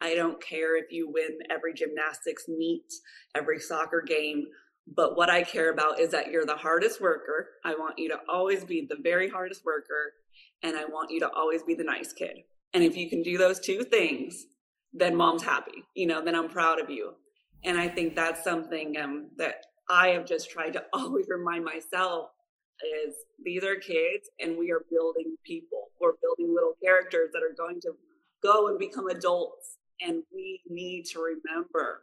I 0.00 0.14
don't 0.14 0.42
care 0.42 0.76
if 0.76 0.90
you 0.90 1.10
win 1.10 1.38
every 1.50 1.74
gymnastics 1.74 2.48
meet, 2.48 2.92
every 3.34 3.60
soccer 3.60 4.02
game. 4.04 4.46
But 4.86 5.16
what 5.16 5.30
I 5.30 5.44
care 5.44 5.70
about 5.70 6.00
is 6.00 6.10
that 6.10 6.30
you're 6.30 6.44
the 6.44 6.56
hardest 6.56 7.00
worker. 7.00 7.48
I 7.64 7.74
want 7.74 7.98
you 7.98 8.08
to 8.08 8.18
always 8.28 8.64
be 8.64 8.86
the 8.88 8.96
very 9.00 9.28
hardest 9.28 9.64
worker. 9.64 10.14
And 10.62 10.76
I 10.76 10.84
want 10.86 11.10
you 11.10 11.20
to 11.20 11.30
always 11.30 11.62
be 11.62 11.74
the 11.74 11.84
nice 11.84 12.12
kid. 12.12 12.38
And 12.74 12.82
if 12.82 12.96
you 12.96 13.08
can 13.08 13.22
do 13.22 13.38
those 13.38 13.60
two 13.60 13.84
things, 13.84 14.46
then 14.92 15.14
mom's 15.14 15.42
happy. 15.42 15.84
You 15.94 16.06
know, 16.06 16.24
then 16.24 16.34
I'm 16.34 16.48
proud 16.48 16.80
of 16.80 16.90
you. 16.90 17.12
And 17.64 17.78
I 17.78 17.88
think 17.88 18.16
that's 18.16 18.42
something 18.42 18.96
um, 19.00 19.30
that 19.36 19.66
I 19.88 20.08
have 20.08 20.26
just 20.26 20.50
tried 20.50 20.72
to 20.72 20.84
always 20.92 21.26
remind 21.28 21.64
myself 21.64 22.30
is 23.06 23.14
these 23.44 23.64
are 23.64 23.76
kids 23.76 24.28
and 24.40 24.58
we 24.58 24.70
are 24.70 24.84
building 24.90 25.36
people. 25.44 25.90
We're 26.00 26.14
building 26.20 26.54
little 26.54 26.76
characters 26.82 27.30
that 27.32 27.42
are 27.42 27.54
going 27.56 27.80
to 27.82 27.92
go 28.42 28.68
and 28.68 28.78
become 28.78 29.08
adults. 29.08 29.78
And 30.00 30.22
we 30.34 30.60
need 30.68 31.06
to 31.12 31.20
remember 31.20 32.02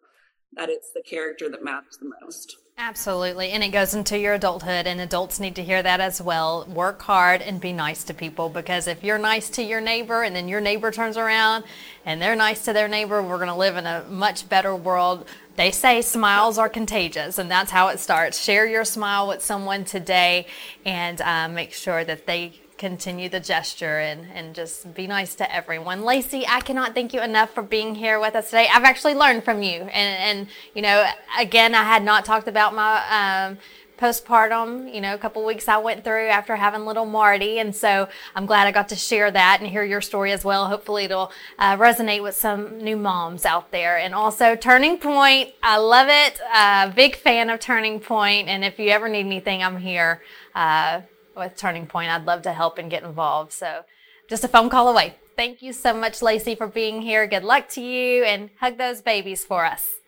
that 0.53 0.69
it's 0.69 0.91
the 0.93 1.01
character 1.01 1.49
that 1.49 1.63
matters 1.63 1.97
the 1.97 2.11
most. 2.21 2.57
Absolutely. 2.77 3.51
And 3.51 3.61
it 3.61 3.69
goes 3.69 3.93
into 3.93 4.17
your 4.17 4.35
adulthood, 4.35 4.87
and 4.87 5.01
adults 5.01 5.39
need 5.39 5.55
to 5.55 5.63
hear 5.63 5.83
that 5.83 5.99
as 5.99 6.21
well. 6.21 6.65
Work 6.65 7.01
hard 7.01 7.41
and 7.41 7.59
be 7.59 7.73
nice 7.73 8.05
to 8.05 8.13
people 8.13 8.47
because 8.47 8.87
if 8.87 9.03
you're 9.03 9.17
nice 9.17 9.49
to 9.51 9.63
your 9.63 9.81
neighbor 9.81 10.23
and 10.23 10.33
then 10.33 10.47
your 10.47 10.61
neighbor 10.61 10.89
turns 10.89 11.17
around 11.17 11.65
and 12.05 12.21
they're 12.21 12.37
nice 12.37 12.63
to 12.65 12.73
their 12.73 12.87
neighbor, 12.87 13.21
we're 13.21 13.35
going 13.35 13.49
to 13.49 13.55
live 13.55 13.75
in 13.75 13.85
a 13.85 14.05
much 14.09 14.47
better 14.47 14.73
world. 14.73 15.27
They 15.59 15.71
say 15.71 16.01
smiles 16.01 16.57
are 16.57 16.69
contagious, 16.69 17.37
and 17.37 17.51
that's 17.51 17.69
how 17.69 17.89
it 17.89 17.99
starts. 17.99 18.41
Share 18.41 18.65
your 18.65 18.85
smile 18.85 19.27
with 19.27 19.43
someone 19.43 19.83
today 19.83 20.47
and 20.85 21.19
uh, 21.19 21.49
make 21.49 21.73
sure 21.73 22.05
that 22.05 22.25
they 22.25 22.53
continue 22.77 23.27
the 23.27 23.41
gesture 23.41 23.99
and, 23.99 24.25
and 24.33 24.55
just 24.55 24.93
be 24.93 25.05
nice 25.05 25.35
to 25.35 25.53
everyone. 25.53 26.03
Lacey, 26.03 26.47
I 26.47 26.61
cannot 26.61 26.95
thank 26.95 27.13
you 27.13 27.21
enough 27.21 27.49
for 27.53 27.61
being 27.61 27.93
here 27.93 28.21
with 28.21 28.35
us 28.35 28.45
today. 28.45 28.69
I've 28.71 28.85
actually 28.85 29.15
learned 29.15 29.43
from 29.43 29.61
you. 29.61 29.81
And, 29.81 30.39
and 30.39 30.47
you 30.73 30.81
know, 30.81 31.05
again, 31.37 31.75
I 31.75 31.83
had 31.83 32.03
not 32.03 32.23
talked 32.23 32.47
about 32.47 32.73
my 32.73 33.49
um, 33.49 33.57
postpartum, 33.99 34.93
you 34.93 35.01
know, 35.01 35.13
a 35.13 35.17
couple 35.17 35.45
weeks 35.45 35.67
I 35.67 35.77
went 35.77 36.03
through 36.03 36.27
after 36.29 36.55
having 36.55 36.85
little 36.85 37.05
Marty. 37.05 37.59
And 37.59 37.75
so 37.75 38.07
I'm 38.35 38.45
glad 38.45 38.67
I 38.67 38.71
got 38.71 38.89
to 38.89 38.95
share 38.95 39.29
that 39.29 39.57
and 39.59 39.69
hear 39.69 39.83
your 39.83 40.01
story 40.01 40.31
as 40.31 40.45
well. 40.45 40.67
Hopefully 40.67 41.05
it'll 41.05 41.31
uh, 41.57 41.77
resonate 41.77 42.23
with 42.23 42.35
some 42.35 42.77
new 42.79 42.97
moms 42.97 43.45
out 43.45 43.71
there. 43.71 43.97
And 43.97 44.15
also 44.15 44.55
Turning 44.55 44.97
Point, 44.97 45.53
I 45.61 45.77
love 45.77 46.07
it. 46.09 46.39
Uh, 46.53 46.91
big 46.91 47.15
fan 47.15 47.49
of 47.49 47.59
Turning 47.59 47.99
Point. 47.99 48.47
And 48.47 48.63
if 48.63 48.79
you 48.79 48.89
ever 48.89 49.09
need 49.09 49.25
anything, 49.25 49.61
I'm 49.61 49.77
here. 49.77 50.21
Uh, 50.55 51.01
with 51.39 51.55
Turning 51.55 51.87
Point. 51.87 52.11
I'd 52.11 52.25
love 52.25 52.43
to 52.43 52.53
help 52.53 52.77
and 52.77 52.91
get 52.91 53.03
involved. 53.03 53.51
So 53.51 53.83
just 54.27 54.43
a 54.43 54.47
phone 54.47 54.69
call 54.69 54.89
away. 54.89 55.15
Thank 55.35 55.61
you 55.61 55.73
so 55.73 55.93
much, 55.93 56.21
Lacey, 56.21 56.53
for 56.53 56.67
being 56.67 57.01
here. 57.01 57.25
Good 57.25 57.43
luck 57.43 57.69
to 57.69 57.81
you 57.81 58.23
and 58.25 58.49
hug 58.59 58.77
those 58.77 59.01
babies 59.01 59.45
for 59.45 59.65
us. 59.65 59.98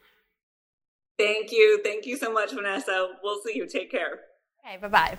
Thank 1.22 1.52
you. 1.52 1.82
Thank 1.84 2.06
you 2.06 2.18
so 2.18 2.32
much, 2.32 2.52
Vanessa. 2.52 3.10
We'll 3.24 3.42
see 3.42 3.56
you. 3.56 3.68
Take 3.68 3.92
care. 3.92 4.22
Okay, 4.66 4.78
bye 4.78 4.88
bye. 4.88 5.18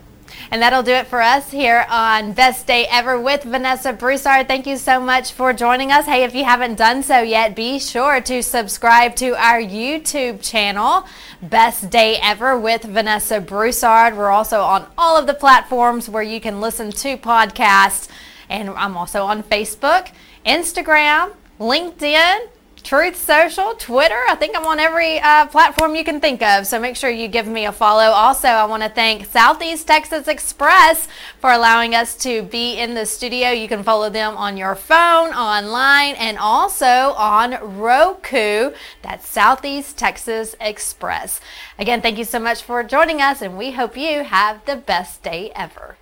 And 0.51 0.63
that'll 0.63 0.83
do 0.83 0.93
it 0.93 1.07
for 1.07 1.21
us 1.21 1.51
here 1.51 1.85
on 1.89 2.33
Best 2.33 2.67
Day 2.67 2.87
Ever 2.91 3.21
with 3.21 3.43
Vanessa 3.43 3.93
Broussard. 3.93 4.47
Thank 4.47 4.67
you 4.67 4.77
so 4.77 5.01
much 5.01 5.33
for 5.33 5.53
joining 5.53 5.91
us. 5.91 6.07
Hey, 6.07 6.25
if 6.25 6.35
you 6.35 6.45
haven't 6.45 6.77
done 6.77 7.03
so 7.03 7.23
yet, 7.23 7.57
be 7.57 7.79
sure 7.79 8.21
to 8.21 8.43
subscribe 8.43 9.17
to 9.17 9.31
our 9.31 9.61
YouTube 9.61 10.43
channel, 10.43 11.07
Best 11.43 11.91
Day 11.91 12.19
Ever 12.23 12.59
with 12.59 12.83
Vanessa 12.83 13.41
Broussard. 13.41 14.17
We're 14.17 14.31
also 14.31 14.61
on 14.61 14.87
all 14.97 15.17
of 15.17 15.27
the 15.27 15.35
platforms 15.35 16.09
where 16.09 16.23
you 16.23 16.41
can 16.41 16.61
listen 16.61 16.91
to 16.93 17.17
podcasts. 17.17 18.09
And 18.49 18.71
I'm 18.71 18.97
also 18.97 19.25
on 19.25 19.43
Facebook, 19.43 20.13
Instagram, 20.47 21.33
LinkedIn, 21.59 22.49
Truth 22.83 23.17
Social, 23.17 23.75
Twitter. 23.75 24.19
I 24.29 24.35
think 24.35 24.57
I'm 24.57 24.67
on 24.67 24.81
every 24.81 25.21
uh, 25.21 25.47
platform 25.47 25.95
you 25.95 26.05
can 26.05 26.21
think 26.21 26.43
of. 26.43 26.67
So 26.67 26.81
make 26.81 26.97
sure 26.97 27.11
you 27.11 27.29
give 27.29 27.47
me 27.47 27.67
a 27.67 27.73
follow. 27.73 28.11
Also, 28.11 28.49
I 28.49 28.65
want 28.65 28.83
to 28.83 28.89
thank 28.89 29.27
Southeast 29.27 29.87
Texas 29.87 30.29
Express 30.29 31.09
for 31.41 31.53
allowing 31.53 31.95
us 31.95 32.17
to 32.19 32.43
be 32.43 32.79
in 32.79 32.95
the 32.95 33.07
studio. 33.07 33.51
You 33.51 33.69
can 33.69 33.83
follow 33.83 34.11
them 34.11 34.37
on 34.37 34.57
your 34.57 34.75
phone, 34.75 35.33
online, 35.33 36.17
and 36.17 36.39
also 36.39 36.87
on 36.87 37.79
Roku. 37.79 38.73
That's 39.03 39.29
Southeast 39.29 39.97
Texas 39.97 40.57
Express. 40.61 41.41
Again, 41.79 42.03
thank 42.03 42.19
you 42.19 42.25
so 42.25 42.39
much 42.39 42.63
for 42.63 42.83
joining 42.83 43.23
us, 43.23 43.43
and 43.43 43.57
we 43.57 43.73
hope 43.73 43.97
you 43.97 44.25
have 44.25 44.65
the 44.67 44.77
best 44.77 45.23
day 45.23 45.53
ever. 45.55 45.97